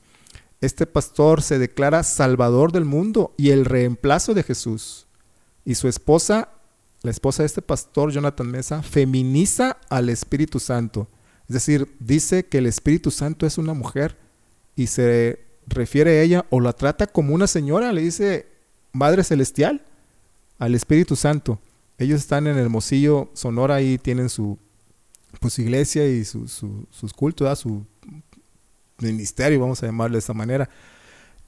Este 0.62 0.86
pastor 0.86 1.42
se 1.42 1.58
declara 1.58 2.04
salvador 2.04 2.72
del 2.72 2.86
mundo 2.86 3.34
y 3.36 3.50
el 3.50 3.66
reemplazo 3.66 4.36
de 4.36 4.44
Jesús. 4.44 5.08
Y 5.66 5.76
su 5.76 5.88
esposa, 5.88 6.50
la 7.02 7.10
esposa 7.10 7.42
de 7.42 7.48
este 7.48 7.64
pastor, 7.64 8.12
Jonathan 8.12 8.50
Mesa, 8.50 8.84
feminiza 8.84 9.78
al 9.90 10.10
Espíritu 10.10 10.60
Santo. 10.60 11.08
Es 11.50 11.54
decir, 11.54 11.96
dice 12.00 12.46
que 12.46 12.60
el 12.60 12.68
Espíritu 12.68 13.10
Santo 13.10 13.48
es 13.48 13.58
una 13.58 13.74
mujer 13.74 14.18
y 14.76 14.88
se 14.88 15.40
refiere 15.66 16.12
a 16.12 16.22
ella 16.22 16.46
o 16.52 16.60
la 16.60 16.74
trata 16.74 17.08
como 17.08 17.34
una 17.34 17.48
señora, 17.48 17.92
le 17.92 18.02
dice 18.02 18.48
Madre 18.92 19.24
Celestial 19.24 19.84
al 20.60 20.76
Espíritu 20.76 21.16
Santo. 21.16 21.60
Ellos 21.98 22.20
están 22.20 22.46
en 22.46 22.58
Hermosillo, 22.58 23.32
Sonora, 23.34 23.82
y 23.82 23.98
tienen 23.98 24.30
su 24.30 24.60
pues, 25.40 25.58
iglesia 25.60 26.08
y 26.08 26.24
su, 26.24 26.48
sus 26.48 27.14
cultos, 27.14 27.60
su 27.60 27.86
ministerio, 29.02 29.60
vamos 29.60 29.82
a 29.82 29.86
llamarlo 29.86 30.16
de 30.16 30.20
esta 30.20 30.34
manera. 30.34 30.70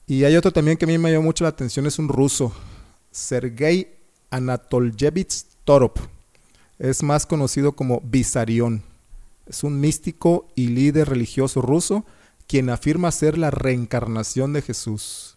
Y 0.06 0.24
hay 0.24 0.36
otro 0.36 0.52
también 0.52 0.76
que 0.76 0.84
a 0.84 0.88
mí 0.88 0.98
me 0.98 1.10
llamó 1.10 1.24
mucho 1.24 1.44
la 1.44 1.50
atención, 1.50 1.86
es 1.86 1.98
un 1.98 2.08
ruso, 2.08 2.52
Sergei 3.10 3.94
Anatolyevich 4.30 5.44
Torop. 5.64 5.98
Es 6.78 7.02
más 7.02 7.24
conocido 7.26 7.72
como 7.72 8.00
Visarion. 8.00 8.82
Es 9.46 9.62
un 9.62 9.80
místico 9.80 10.48
y 10.54 10.68
líder 10.68 11.08
religioso 11.08 11.62
ruso 11.62 12.04
quien 12.46 12.70
afirma 12.70 13.10
ser 13.10 13.38
la 13.38 13.50
reencarnación 13.50 14.52
de 14.52 14.62
Jesús. 14.62 15.36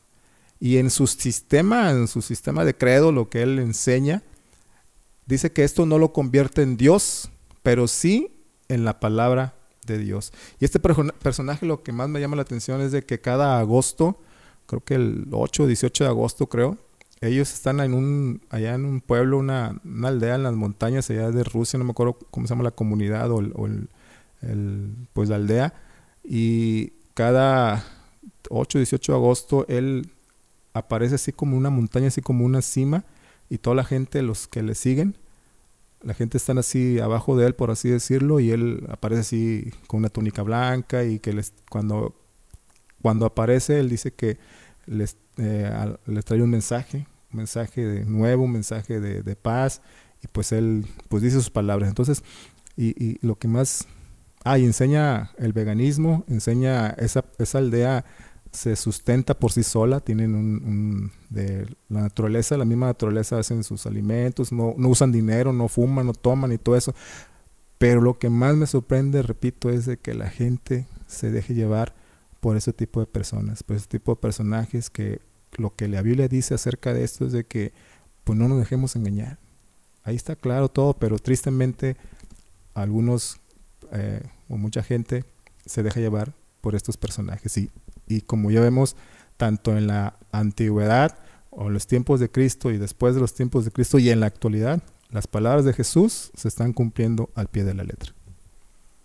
Y 0.60 0.78
en 0.78 0.90
su 0.90 1.08
sistema, 1.08 1.92
en 1.92 2.08
su 2.08 2.22
sistema 2.22 2.66
de 2.66 2.76
credo, 2.76 3.12
lo 3.12 3.30
que 3.30 3.44
él 3.44 3.60
enseña, 3.60 4.24
dice 5.26 5.52
que 5.52 5.64
esto 5.64 5.86
no 5.86 6.00
lo 6.00 6.12
convierte 6.14 6.64
en 6.64 6.78
Dios, 6.78 7.30
pero 7.64 7.88
sí 7.88 8.32
en 8.68 8.84
la 8.84 9.00
palabra 9.00 9.54
de 9.88 9.98
Dios. 9.98 10.32
Y 10.60 10.66
este 10.66 10.80
personaje 10.80 11.66
lo 11.66 11.82
que 11.82 11.92
más 11.92 12.10
me 12.10 12.20
llama 12.20 12.36
la 12.36 12.44
atención 12.44 12.82
es 12.82 12.92
de 12.92 13.04
que 13.04 13.20
cada 13.20 13.60
agosto, 13.60 14.20
creo 14.68 14.84
que 14.84 14.96
el 14.96 15.28
8 15.32 15.64
o 15.64 15.68
18 15.68 16.04
de 16.04 16.10
agosto 16.10 16.48
creo, 16.48 16.78
ellos 17.22 17.52
están 17.52 17.80
en 17.80 17.94
un, 17.94 18.42
allá 18.50 18.76
en 18.76 18.86
un 18.86 19.02
pueblo, 19.02 19.40
una, 19.40 19.82
aldea 20.04 20.36
en 20.36 20.44
las 20.44 20.54
montañas 20.54 21.10
allá 21.10 21.32
de 21.32 21.44
Rusia, 21.44 21.80
no 21.80 21.86
me 21.86 21.92
acuerdo 21.92 22.20
cómo 22.30 22.46
se 22.46 22.54
llama 22.54 22.64
la 22.64 22.72
comunidad 22.72 23.32
o, 23.32 23.40
el, 23.40 23.90
pues 25.14 25.30
la 25.30 25.38
aldea, 25.38 25.74
y 26.24 26.94
cada 27.16 27.84
8, 28.50 28.78
18 28.78 29.12
de 29.12 29.18
agosto, 29.18 29.66
él 29.68 30.12
aparece 30.74 31.16
así 31.16 31.32
como 31.32 31.58
una 31.58 31.72
montaña, 31.72 32.08
así 32.08 32.22
como 32.22 32.46
una 32.46 32.62
cima, 32.62 33.04
y 33.50 33.58
toda 33.58 33.76
la 33.76 33.84
gente, 33.84 34.22
los 34.22 34.48
que 34.48 34.62
le 34.62 34.76
siguen, 34.76 35.18
la 36.02 36.14
gente 36.14 36.38
está 36.38 36.54
así 36.54 37.00
abajo 37.00 37.38
de 37.38 37.48
él, 37.48 37.56
por 37.56 37.72
así 37.72 37.90
decirlo, 37.90 38.40
y 38.40 38.52
él 38.52 38.86
aparece 38.90 39.22
así 39.22 39.72
con 39.88 40.00
una 40.00 40.10
túnica 40.10 40.44
blanca 40.44 41.04
y 41.04 41.20
que 41.20 41.34
les, 41.34 41.54
cuando, 41.70 42.16
cuando 43.02 43.26
aparece, 43.26 43.80
él 43.80 43.90
dice 43.90 44.12
que 44.12 44.38
les, 44.86 45.18
eh, 45.38 45.96
les 46.06 46.26
trae 46.26 46.42
un 46.42 46.50
mensaje, 46.50 47.08
un 47.32 47.38
mensaje 47.38 47.86
de 47.86 48.06
nuevo, 48.06 48.44
un 48.44 48.52
mensaje 48.52 49.00
de, 49.00 49.24
de, 49.24 49.36
paz, 49.36 49.82
y 50.24 50.28
pues 50.28 50.52
él 50.52 50.86
pues 51.10 51.24
dice 51.24 51.36
sus 51.38 51.50
palabras. 51.50 51.90
Entonces, 51.90 52.24
y, 52.76 53.04
y 53.04 53.18
lo 53.22 53.36
que 53.36 53.48
más 53.48 53.88
Ah, 54.50 54.58
y 54.58 54.64
enseña 54.64 55.32
el 55.38 55.52
veganismo, 55.52 56.24
enseña 56.30 56.92
esa, 56.92 57.26
esa 57.38 57.58
aldea 57.58 58.06
se 58.58 58.76
sustenta 58.76 59.38
por 59.38 59.52
sí 59.52 59.64
sola, 59.64 60.00
tienen 60.00 60.36
un, 60.36 61.12
de 61.30 61.68
la 61.90 62.02
naturaleza, 62.02 62.58
la 62.58 62.66
misma 62.66 62.88
naturaleza 62.88 63.38
hacen 63.40 63.64
sus 63.64 63.86
alimentos, 63.86 64.52
no, 64.52 64.74
no 64.78 64.90
usan 64.90 65.12
dinero, 65.12 65.54
no 65.54 65.68
fuman, 65.68 66.08
no 66.08 66.14
toman 66.14 66.52
y 66.52 66.58
todo 66.58 66.76
eso. 66.76 66.94
Pero 67.78 68.02
lo 68.02 68.18
que 68.18 68.30
más 68.30 68.56
me 68.56 68.66
sorprende, 68.66 69.22
repito, 69.22 69.70
es 69.70 69.86
de 69.86 69.98
que 69.98 70.16
la 70.16 70.30
gente 70.30 70.88
se 71.06 71.30
deje 71.30 71.54
llevar 71.54 71.94
por 72.40 72.58
ese 72.58 72.74
tipo 72.74 73.00
de 73.00 73.06
personas, 73.06 73.64
por 73.64 73.76
ese 73.76 73.88
tipo 73.88 74.14
de 74.14 74.22
personajes 74.22 74.90
que 74.90 75.22
lo 75.58 75.76
que 75.76 75.88
la 75.88 76.02
Biblia 76.02 76.28
dice 76.28 76.54
acerca 76.54 76.94
de 76.94 77.04
esto 77.04 77.26
es 77.26 77.32
de 77.32 77.46
que 77.46 77.74
pues 78.24 78.38
no 78.38 78.48
nos 78.48 78.60
dejemos 78.60 78.96
engañar. 78.96 79.40
Ahí 80.04 80.16
está 80.16 80.36
claro 80.36 80.70
todo, 80.70 80.94
pero 80.96 81.20
tristemente 81.20 81.96
algunos 82.74 83.40
eh, 83.92 84.24
o 84.50 84.58
mucha 84.58 84.84
gente 84.84 85.26
se 85.66 85.84
deja 85.84 86.00
llevar 86.00 86.34
por 86.62 86.76
estos 86.76 86.98
personajes. 86.98 87.58
Y, 87.58 87.70
y 88.08 88.22
como 88.22 88.52
ya 88.52 88.62
vemos, 88.62 88.96
tanto 89.38 89.78
en 89.78 89.88
la 89.88 90.18
antigüedad 90.32 91.18
o 91.50 91.68
en 91.68 91.74
los 91.74 91.88
tiempos 91.88 92.20
de 92.20 92.30
Cristo 92.30 92.72
y 92.72 92.78
después 92.78 93.16
de 93.16 93.22
los 93.22 93.34
tiempos 93.34 93.66
de 93.66 93.72
Cristo 93.72 94.00
y 94.00 94.10
en 94.10 94.20
la 94.20 94.28
actualidad, 94.28 94.82
las 95.10 95.28
palabras 95.28 95.66
de 95.66 95.74
Jesús 95.74 96.32
se 96.36 96.48
están 96.48 96.74
cumpliendo 96.74 97.30
al 97.36 97.48
pie 97.48 97.64
de 97.64 97.74
la 97.74 97.84
letra. 97.84 98.14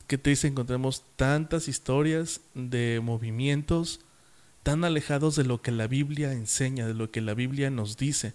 Qué 0.07 0.19
triste 0.19 0.49
encontremos 0.49 1.05
tantas 1.17 1.69
historias 1.69 2.41
de 2.55 3.01
movimientos 3.03 4.01
tan 4.63 4.85
alejados 4.85 5.37
de 5.37 5.45
lo 5.45 5.63
que 5.63 5.73
la 5.73 5.87
Biblia 5.87 6.33
enseña, 6.33 6.87
de 6.87 6.95
lo 6.95 7.11
que 7.11 7.21
la 7.21 7.35
Biblia 7.35 7.71
nos 7.71 7.97
dice. 7.97 8.35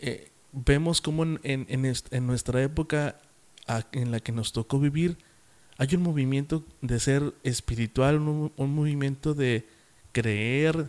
Eh, 0.00 0.30
vemos 0.52 1.00
como 1.00 1.24
en, 1.24 1.40
en, 1.42 1.84
en, 1.84 2.26
nuestra 2.26 2.62
época 2.62 3.20
en 3.92 4.10
la 4.10 4.20
que 4.20 4.32
nos 4.32 4.52
tocó 4.52 4.78
vivir, 4.78 5.18
hay 5.78 5.94
un 5.94 6.02
movimiento 6.02 6.64
de 6.80 6.98
ser 7.00 7.34
espiritual, 7.42 8.18
un, 8.18 8.52
movimiento 8.56 9.34
de 9.34 9.68
creer, 10.12 10.88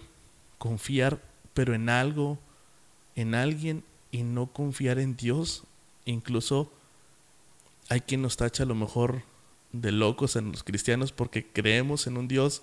confiar, 0.57 1.21
pero 1.53 1.73
en 1.73 1.89
algo, 1.89 2.39
en 3.15 3.35
alguien 3.35 3.83
y 4.11 4.23
no 4.23 4.47
confiar 4.47 4.99
en 4.99 5.17
Dios. 5.17 5.63
Incluso 6.05 6.71
hay 7.89 8.01
quien 8.01 8.21
nos 8.21 8.37
tacha 8.37 8.63
a 8.63 8.67
lo 8.67 8.75
mejor 8.75 9.23
de 9.73 9.91
locos 9.91 10.37
en 10.37 10.51
los 10.51 10.63
cristianos 10.63 11.11
porque 11.11 11.45
creemos 11.45 12.07
en 12.07 12.17
un 12.17 12.29
Dios 12.29 12.61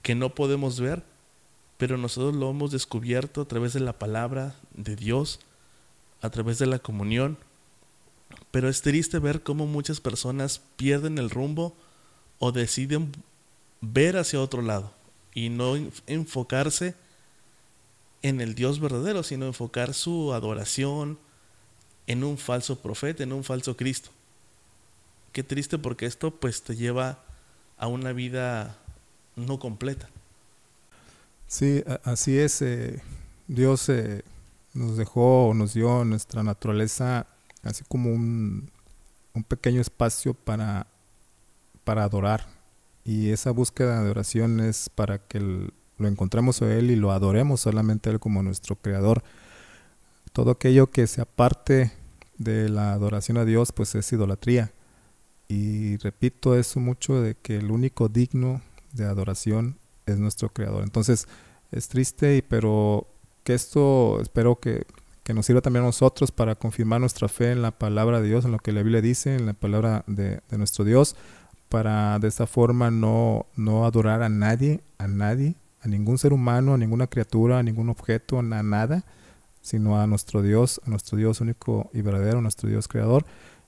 que 0.00 0.14
no 0.14 0.34
podemos 0.34 0.80
ver, 0.80 1.04
pero 1.76 1.98
nosotros 1.98 2.34
lo 2.34 2.50
hemos 2.50 2.70
descubierto 2.70 3.42
a 3.42 3.48
través 3.48 3.74
de 3.74 3.80
la 3.80 3.98
palabra 3.98 4.56
de 4.72 4.96
Dios, 4.96 5.40
a 6.22 6.30
través 6.30 6.58
de 6.58 6.66
la 6.66 6.78
comunión, 6.78 7.36
pero 8.52 8.68
es 8.68 8.82
triste 8.82 9.18
ver 9.18 9.42
cómo 9.42 9.66
muchas 9.66 10.00
personas 10.00 10.60
pierden 10.76 11.18
el 11.18 11.30
rumbo 11.30 11.74
o 12.38 12.52
deciden 12.52 13.10
ver 13.80 14.16
hacia 14.16 14.40
otro 14.40 14.62
lado 14.62 14.92
y 15.34 15.48
no 15.48 15.74
enfocarse 16.06 16.94
en 18.20 18.40
el 18.40 18.54
Dios 18.54 18.78
verdadero, 18.78 19.22
sino 19.22 19.46
enfocar 19.46 19.94
su 19.94 20.32
adoración 20.32 21.18
en 22.06 22.22
un 22.22 22.38
falso 22.38 22.78
profeta, 22.78 23.22
en 23.22 23.32
un 23.32 23.42
falso 23.42 23.76
Cristo. 23.76 24.10
Qué 25.32 25.42
triste 25.42 25.78
porque 25.78 26.06
esto 26.06 26.30
pues 26.30 26.62
te 26.62 26.76
lleva 26.76 27.24
a 27.78 27.86
una 27.86 28.12
vida 28.12 28.78
no 29.34 29.58
completa. 29.58 30.08
Sí, 31.48 31.82
así 32.04 32.38
es. 32.38 32.60
Eh, 32.60 33.02
Dios 33.48 33.88
eh, 33.88 34.22
nos 34.74 34.98
dejó, 34.98 35.52
nos 35.54 35.72
dio 35.72 36.04
nuestra 36.04 36.42
naturaleza 36.42 37.26
así 37.62 37.84
como 37.88 38.10
un, 38.10 38.70
pequeño 39.48 39.80
espacio 39.80 40.34
para, 40.34 40.86
para 41.84 42.04
adorar. 42.04 42.46
Y 43.04 43.30
esa 43.30 43.50
búsqueda 43.50 44.02
de 44.02 44.10
oración 44.10 44.60
es 44.60 44.88
para 44.88 45.18
que 45.18 45.40
lo 45.40 46.08
encontremos 46.08 46.62
a 46.62 46.72
Él 46.72 46.90
y 46.90 46.96
lo 46.96 47.12
adoremos 47.12 47.60
solamente 47.60 48.10
Él 48.10 48.20
como 48.20 48.42
nuestro 48.42 48.76
Creador. 48.76 49.22
todo 50.32 50.52
aquello 50.52 50.90
que 50.90 51.06
se 51.06 51.20
aparte 51.20 51.92
de 52.38 52.68
la 52.68 52.92
adoración 52.92 53.36
a 53.38 53.44
Dios, 53.44 53.72
pues 53.72 53.94
es 53.94 54.12
idolatría. 54.12 54.72
Y 55.48 55.96
repito 55.98 56.56
eso 56.56 56.80
mucho 56.80 57.20
de 57.20 57.34
que 57.34 57.56
el 57.56 57.70
único 57.70 58.08
digno 58.08 58.62
de 58.92 59.04
adoración 59.04 59.78
es 60.06 60.18
nuestro 60.18 60.48
Creador. 60.48 60.82
Entonces, 60.82 61.28
es 61.70 61.88
triste, 61.88 62.44
pero 62.48 63.06
que 63.44 63.54
esto 63.54 64.20
espero 64.20 64.60
que, 64.60 64.86
nos 65.28 65.46
sirva 65.46 65.60
también 65.60 65.84
a 65.84 65.86
nosotros 65.86 66.32
para 66.32 66.54
confirmar 66.54 67.00
nuestra 67.00 67.28
fe 67.28 67.52
en 67.52 67.62
la 67.62 67.70
palabra 67.70 68.20
de 68.20 68.28
Dios, 68.28 68.44
en 68.44 68.52
lo 68.52 68.58
que 68.58 68.72
la 68.72 68.82
Biblia 68.82 69.00
dice, 69.00 69.34
en 69.36 69.46
la 69.46 69.54
palabra 69.54 70.04
de, 70.06 70.40
de 70.50 70.58
nuestro 70.58 70.84
Dios, 70.84 71.16
para 71.68 72.18
de 72.18 72.28
esta 72.28 72.46
forma 72.46 72.90
no, 72.90 73.46
no 73.56 73.86
adorar 73.86 74.22
a 74.22 74.28
nadie, 74.28 74.82
a 74.98 75.08
nadie, 75.08 75.54
a 75.80 75.88
ningún 75.88 76.18
ser 76.18 76.32
humano, 76.32 76.74
a 76.74 76.78
ninguna 76.78 77.06
criatura, 77.06 77.58
a 77.58 77.62
ningún 77.62 77.88
objeto, 77.88 78.38
a 78.38 78.42
nada, 78.42 79.04
sino 79.62 80.00
a 80.00 80.06
nuestro 80.06 80.42
Dios, 80.42 80.80
a 80.86 80.90
nuestro 80.90 81.16
Dios 81.16 81.40
único 81.40 81.90
y 81.94 82.02
verdadero, 82.02 82.38
a 82.38 82.42
nuestro 82.42 82.68
Dios 82.68 82.88
creador, 82.88 83.24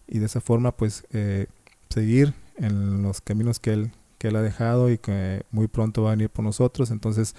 y 0.07 0.19
de 0.19 0.27
esa 0.27 0.41
forma 0.41 0.77
pues 0.77 1.07
eh, 1.13 1.47
seguir 1.89 2.35
en 2.57 3.03
los 3.03 3.21
caminos 3.21 3.59
que 3.59 3.73
Él, 3.73 3.93
que 4.19 4.29
él 4.29 4.37
ha 4.37 4.43
dejado 4.43 4.91
y 4.91 4.99
que 4.99 5.45
muy 5.51 5.67
pronto 5.67 6.03
va 6.03 6.11
a 6.11 6.15
venir 6.15 6.31
por 6.31 6.45
nosotros. 6.45 6.91
Entonces, 6.91 7.35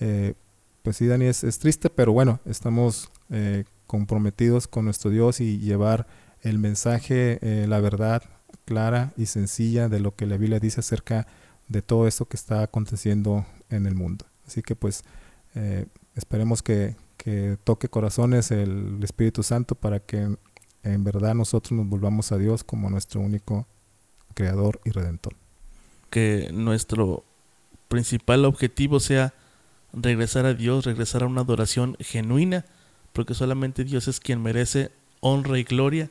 eh, 0.00 0.34
pues 0.90 0.96
sí, 0.96 1.06
Dani, 1.06 1.26
es, 1.26 1.58
triste, 1.60 1.88
pero 1.88 2.12
bueno, 2.12 2.40
estamos 2.46 3.12
eh, 3.30 3.62
comprometidos 3.86 4.66
con 4.66 4.86
nuestro 4.86 5.12
Dios 5.12 5.40
y 5.40 5.60
llevar 5.60 6.08
el 6.42 6.58
mensaje, 6.58 7.38
la 7.68 7.78
verdad 7.78 8.24
clara 8.64 9.12
y 9.16 9.26
sencilla 9.26 9.88
de 9.88 10.00
lo 10.00 10.16
que 10.16 10.26
la 10.26 10.36
Biblia 10.36 10.58
dice 10.58 10.80
acerca 10.80 11.28
de 11.68 11.80
todo 11.80 12.08
esto 12.08 12.24
que 12.24 12.36
está 12.36 12.64
aconteciendo 12.64 13.46
en 13.68 13.86
el 13.86 13.94
mundo. 13.94 14.26
Así 14.48 14.62
que 14.62 14.74
pues 14.74 15.04
esperemos 16.16 16.60
que, 16.60 16.96
que 17.16 17.56
toque 17.62 17.88
corazones 17.88 18.50
el 18.50 18.98
Espíritu 19.04 19.44
Santo 19.44 19.76
para 19.76 20.00
que 20.00 20.34
en 20.82 21.04
verdad 21.04 21.36
nosotros 21.36 21.70
nos 21.70 21.88
volvamos 21.88 22.32
a 22.32 22.36
Dios 22.36 22.64
como 22.64 22.90
nuestro 22.90 23.20
único 23.20 23.68
creador 24.34 24.80
y 24.84 24.90
redentor. 24.90 25.36
Que 26.10 26.50
nuestro 26.52 27.22
principal 27.86 28.44
objetivo 28.44 28.98
sea 28.98 29.34
regresar 29.92 30.46
a 30.46 30.54
Dios, 30.54 30.84
regresar 30.84 31.22
a 31.22 31.26
una 31.26 31.42
adoración 31.42 31.96
genuina, 32.00 32.64
porque 33.12 33.34
solamente 33.34 33.84
Dios 33.84 34.08
es 34.08 34.20
quien 34.20 34.42
merece 34.42 34.92
honra 35.20 35.58
y 35.58 35.64
gloria 35.64 36.10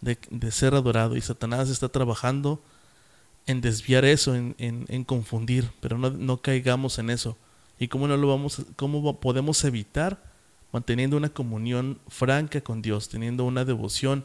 de, 0.00 0.18
ser 0.50 0.74
adorado. 0.74 1.16
Y 1.16 1.20
Satanás 1.20 1.68
está 1.68 1.88
trabajando 1.88 2.62
en 3.46 3.60
desviar 3.60 4.04
eso, 4.04 4.34
en, 4.34 4.54
en, 4.58 5.04
confundir, 5.04 5.70
pero 5.80 5.98
no, 5.98 6.10
no, 6.10 6.38
caigamos 6.38 6.98
en 6.98 7.10
eso. 7.10 7.36
¿Y 7.78 7.88
cómo, 7.88 8.08
no 8.08 8.16
lo 8.16 8.28
vamos, 8.28 8.62
cómo 8.76 9.20
podemos 9.20 9.62
evitar 9.64 10.22
manteniendo 10.72 11.16
una 11.16 11.28
comunión 11.28 11.98
franca 12.08 12.60
con 12.60 12.82
Dios, 12.82 13.08
teniendo 13.08 13.44
una 13.44 13.64
devoción, 13.64 14.24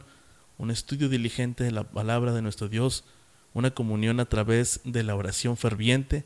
un 0.58 0.70
estudio 0.70 1.08
diligente 1.08 1.64
de 1.64 1.70
la 1.70 1.84
palabra 1.84 2.32
de 2.32 2.42
nuestro 2.42 2.68
Dios, 2.68 3.04
una 3.54 3.70
comunión 3.70 4.20
a 4.20 4.24
través 4.24 4.80
de 4.84 5.02
la 5.02 5.14
oración 5.14 5.56
ferviente 5.56 6.24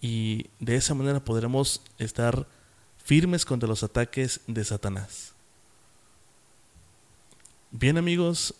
y 0.00 0.46
de 0.58 0.76
esa 0.76 0.94
manera 0.94 1.24
podremos 1.24 1.82
estar 1.98 2.46
firmes 2.98 3.44
contra 3.44 3.68
los 3.68 3.82
ataques 3.82 4.40
de 4.46 4.64
Satanás. 4.64 5.34
Bien 7.70 7.98
amigos, 7.98 8.54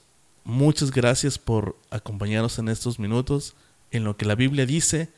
muchas 0.45 0.91
gracias 0.91 1.39
por 1.39 1.77
acompañarnos 1.91 2.59
en 2.59 2.69
estos 2.69 2.99
minutos 2.99 3.55
en 3.91 4.05
lo 4.05 4.17
que 4.17 4.25
la 4.25 4.35
Biblia 4.35 4.67
dice 4.67 5.09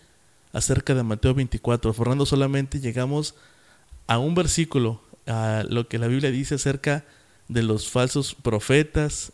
acerca 0.52 0.94
de 0.94 1.02
Mateo 1.02 1.34
24. 1.34 1.92
Fernando, 1.92 2.26
solamente 2.26 2.80
llegamos 2.80 3.34
a 4.06 4.18
un 4.18 4.34
versículo 4.34 5.00
a 5.26 5.64
lo 5.68 5.88
que 5.88 5.98
la 5.98 6.08
Biblia 6.08 6.30
dice 6.30 6.54
acerca 6.54 7.04
de 7.48 7.62
los 7.62 7.90
falsos 7.90 8.34
profetas, 8.34 9.32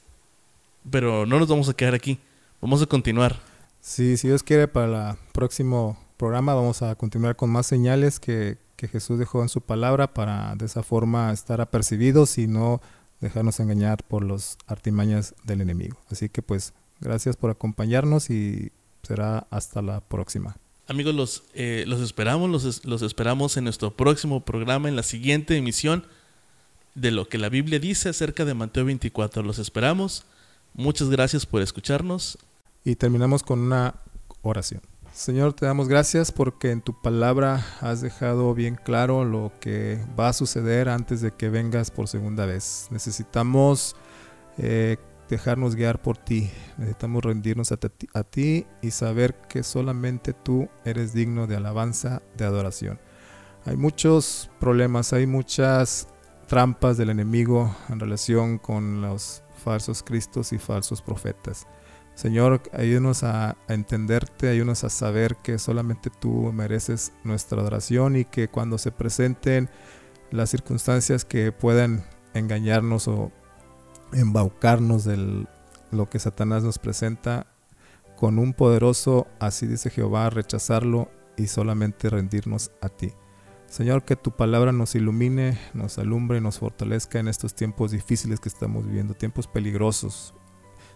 pero 0.91 1.27
no 1.27 1.39
nos 1.39 1.49
vamos 1.49 1.69
a 1.69 1.75
quedar 1.75 1.95
aquí, 1.95 2.19
vamos 2.61 2.83
a 2.83 2.87
continuar. 2.87 3.41
Sí, 3.81 4.17
si 4.17 4.29
Dios 4.29 4.43
quiere, 4.43 4.69
para 4.69 5.13
el 5.13 5.17
próximo 5.33 5.99
programa 6.19 6.55
vamos 6.55 6.83
a 6.83 6.95
continuar 6.97 7.37
con 7.37 7.49
más 7.49 7.67
señales 7.67 8.21
que, 8.21 8.59
que 8.77 8.89
Jesús 8.89 9.19
dejó 9.19 9.43
en 9.43 9.49
su 9.49 9.63
palabra 9.63 10.13
para 10.13 10.55
de 10.57 10.67
esa 10.67 10.83
forma 10.83 11.33
estar 11.33 11.61
apercibidos 11.61 12.37
y 12.37 12.47
no 12.47 12.83
dejarnos 13.21 13.61
engañar 13.61 14.05
por 14.05 14.25
los 14.25 14.59
artimañas 14.67 15.35
del 15.45 15.61
enemigo. 15.61 15.97
Así 16.11 16.29
que 16.29 16.43
pues 16.43 16.75
gracias 17.01 17.37
por 17.37 17.51
acompañarnos 17.51 18.31
y 18.31 18.73
será 19.03 19.47
hasta 19.51 19.81
la 19.81 20.01
próxima. 20.01 20.57
Amigos, 20.89 21.15
los, 21.15 21.43
eh, 21.55 21.85
los 21.87 22.01
esperamos, 22.01 22.51
los, 22.51 22.85
los 22.85 23.03
esperamos 23.03 23.57
en 23.57 23.65
nuestro 23.65 23.95
próximo 23.97 24.45
programa, 24.45 24.89
en 24.89 24.97
la 24.97 25.03
siguiente 25.03 25.57
emisión 25.57 26.05
de 26.95 27.11
lo 27.11 27.29
que 27.29 27.39
la 27.39 27.49
Biblia 27.49 27.79
dice 27.79 28.09
acerca 28.09 28.45
de 28.45 28.55
Mateo 28.55 28.85
24. 28.85 29.43
Los 29.43 29.59
esperamos. 29.59 30.25
Muchas 30.75 31.11
gracias 31.11 31.47
por 31.47 31.63
escucharnos. 31.63 32.39
Y 32.85 32.97
terminamos 32.97 33.43
con 33.43 33.61
una 33.61 33.97
oración. 34.43 34.81
Señor, 35.19 35.53
te 35.53 35.67
damos 35.67 35.89
gracias 35.89 36.31
porque 36.31 36.71
en 36.71 36.81
tu 36.81 37.03
palabra 37.03 37.67
has 37.81 38.01
dejado 38.01 38.55
bien 38.55 38.77
claro 38.77 39.25
lo 39.25 39.51
que 39.59 39.99
va 40.17 40.29
a 40.29 40.33
suceder 40.33 40.89
antes 40.89 41.21
de 41.21 41.33
que 41.33 41.49
vengas 41.49 41.91
por 41.91 42.07
segunda 42.07 42.47
vez. 42.47 42.87
Necesitamos 42.93 43.97
eh, 44.59 44.97
dejarnos 45.29 45.75
guiar 45.75 46.01
por 46.01 46.19
ti. 46.19 46.53
Necesitamos 46.77 47.25
rendirnos 47.25 47.73
a 47.73 48.23
ti, 48.23 48.67
y 48.81 48.91
saber 48.93 49.35
que 49.49 49.65
solamente 49.65 50.35
tú 50.35 50.69
eres 50.85 51.15
digno 51.15 51.49
de 51.49 51.57
alabanza, 51.57 52.23
de 52.37 52.45
adoración. 52.45 53.01
Hay 53.65 53.77
muchos 53.77 54.53
problemas, 54.61 55.13
hay 55.13 55.27
muchas 55.27 56.07
trampas 56.47 56.97
del 56.97 57.11
enemigo 57.11 57.75
en 57.89 57.99
relación 57.99 58.59
con 58.59 59.01
los 59.03 59.43
falsos 59.65 60.05
cristos 60.05 60.53
y 60.53 60.59
falsos 60.59 61.03
profetas. 61.03 61.67
Señor, 62.19 62.63
ayúdanos 62.73 63.23
a, 63.23 63.57
entenderte, 63.69 64.49
ayúdanos 64.49 64.83
a 64.83 64.91
saber 64.91 65.37
que 65.37 65.57
solamente 65.57 66.11
tú 66.11 66.53
mereces 66.53 67.13
nuestra 67.23 67.61
adoración 67.61 68.17
y 68.17 68.25
que 68.25 68.49
cuando 68.49 68.77
se 68.77 68.91
presenten 68.91 69.71
las 70.33 70.51
circunstancias 70.51 71.25
que 71.25 71.53
puedan 71.53 72.05
engañarnos 72.35 73.07
o 73.07 73.31
embaucarnos 74.13 75.05
de 75.05 75.47
lo 75.93 76.11
que 76.11 76.19
Satanás 76.19 76.65
nos 76.65 76.81
presenta 76.81 77.47
con 78.17 78.41
un 78.41 78.53
poderoso, 78.53 79.29
así 79.39 79.69
dice 79.69 79.89
Jehová, 79.89 80.29
rechazarlo 80.29 81.13
y 81.37 81.47
solamente 81.47 82.11
rendirnos 82.11 82.73
a 82.81 82.89
ti. 82.89 83.13
Señor, 83.69 84.03
que 84.03 84.17
tu 84.17 84.33
palabra 84.33 84.73
nos 84.73 84.97
ilumine, 84.97 85.57
nos 85.73 85.99
alumbre, 85.99 86.41
nos 86.41 86.59
fortalezca 86.59 87.21
en 87.21 87.29
estos 87.29 87.55
tiempos 87.55 87.93
difíciles 87.93 88.41
que 88.41 88.49
estamos 88.49 88.85
viviendo, 88.85 89.15
tiempos 89.15 89.47
peligrosos. 89.47 90.35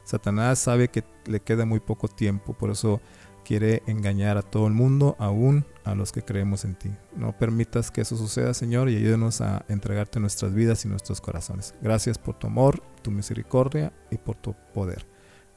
Satanás 0.05 0.59
sabe 0.59 0.89
que 0.89 1.05
le 1.27 1.41
queda 1.41 1.65
muy 1.65 1.81
poco 1.81 2.09
tiempo, 2.09 2.53
por 2.55 2.71
eso 2.71 3.01
quiere 3.45 3.83
engañar 3.87 4.37
a 4.37 4.43
todo 4.43 4.67
el 4.67 4.73
mundo, 4.73 5.17
aún 5.19 5.65
a 5.85 5.95
los 5.95 6.13
que 6.13 6.23
creemos 6.23 6.65
en 6.65 6.75
ti. 6.75 6.91
No 7.17 7.37
permitas 7.37 7.91
que 7.91 8.01
eso 8.01 8.17
suceda, 8.17 8.55
Señor, 8.55 8.89
y 8.89 8.97
ayúdenos 8.97 9.41
a 9.41 9.65
entregarte 9.69 10.21
nuestras 10.21 10.55
vidas 10.55 10.85
y 10.85 10.89
nuestros 10.89 11.21
corazones. 11.21 11.75
Gracias 11.83 12.19
por 12.19 12.39
tu 12.39 12.47
amor, 12.47 12.83
tu 13.03 13.11
misericordia 13.11 13.93
y 14.11 14.17
por 14.17 14.37
tu 14.37 14.55
poder. 14.73 15.07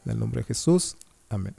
En 0.05 0.11
el 0.11 0.19
nombre 0.19 0.41
de 0.41 0.47
Jesús. 0.47 0.97
Amén. 1.29 1.55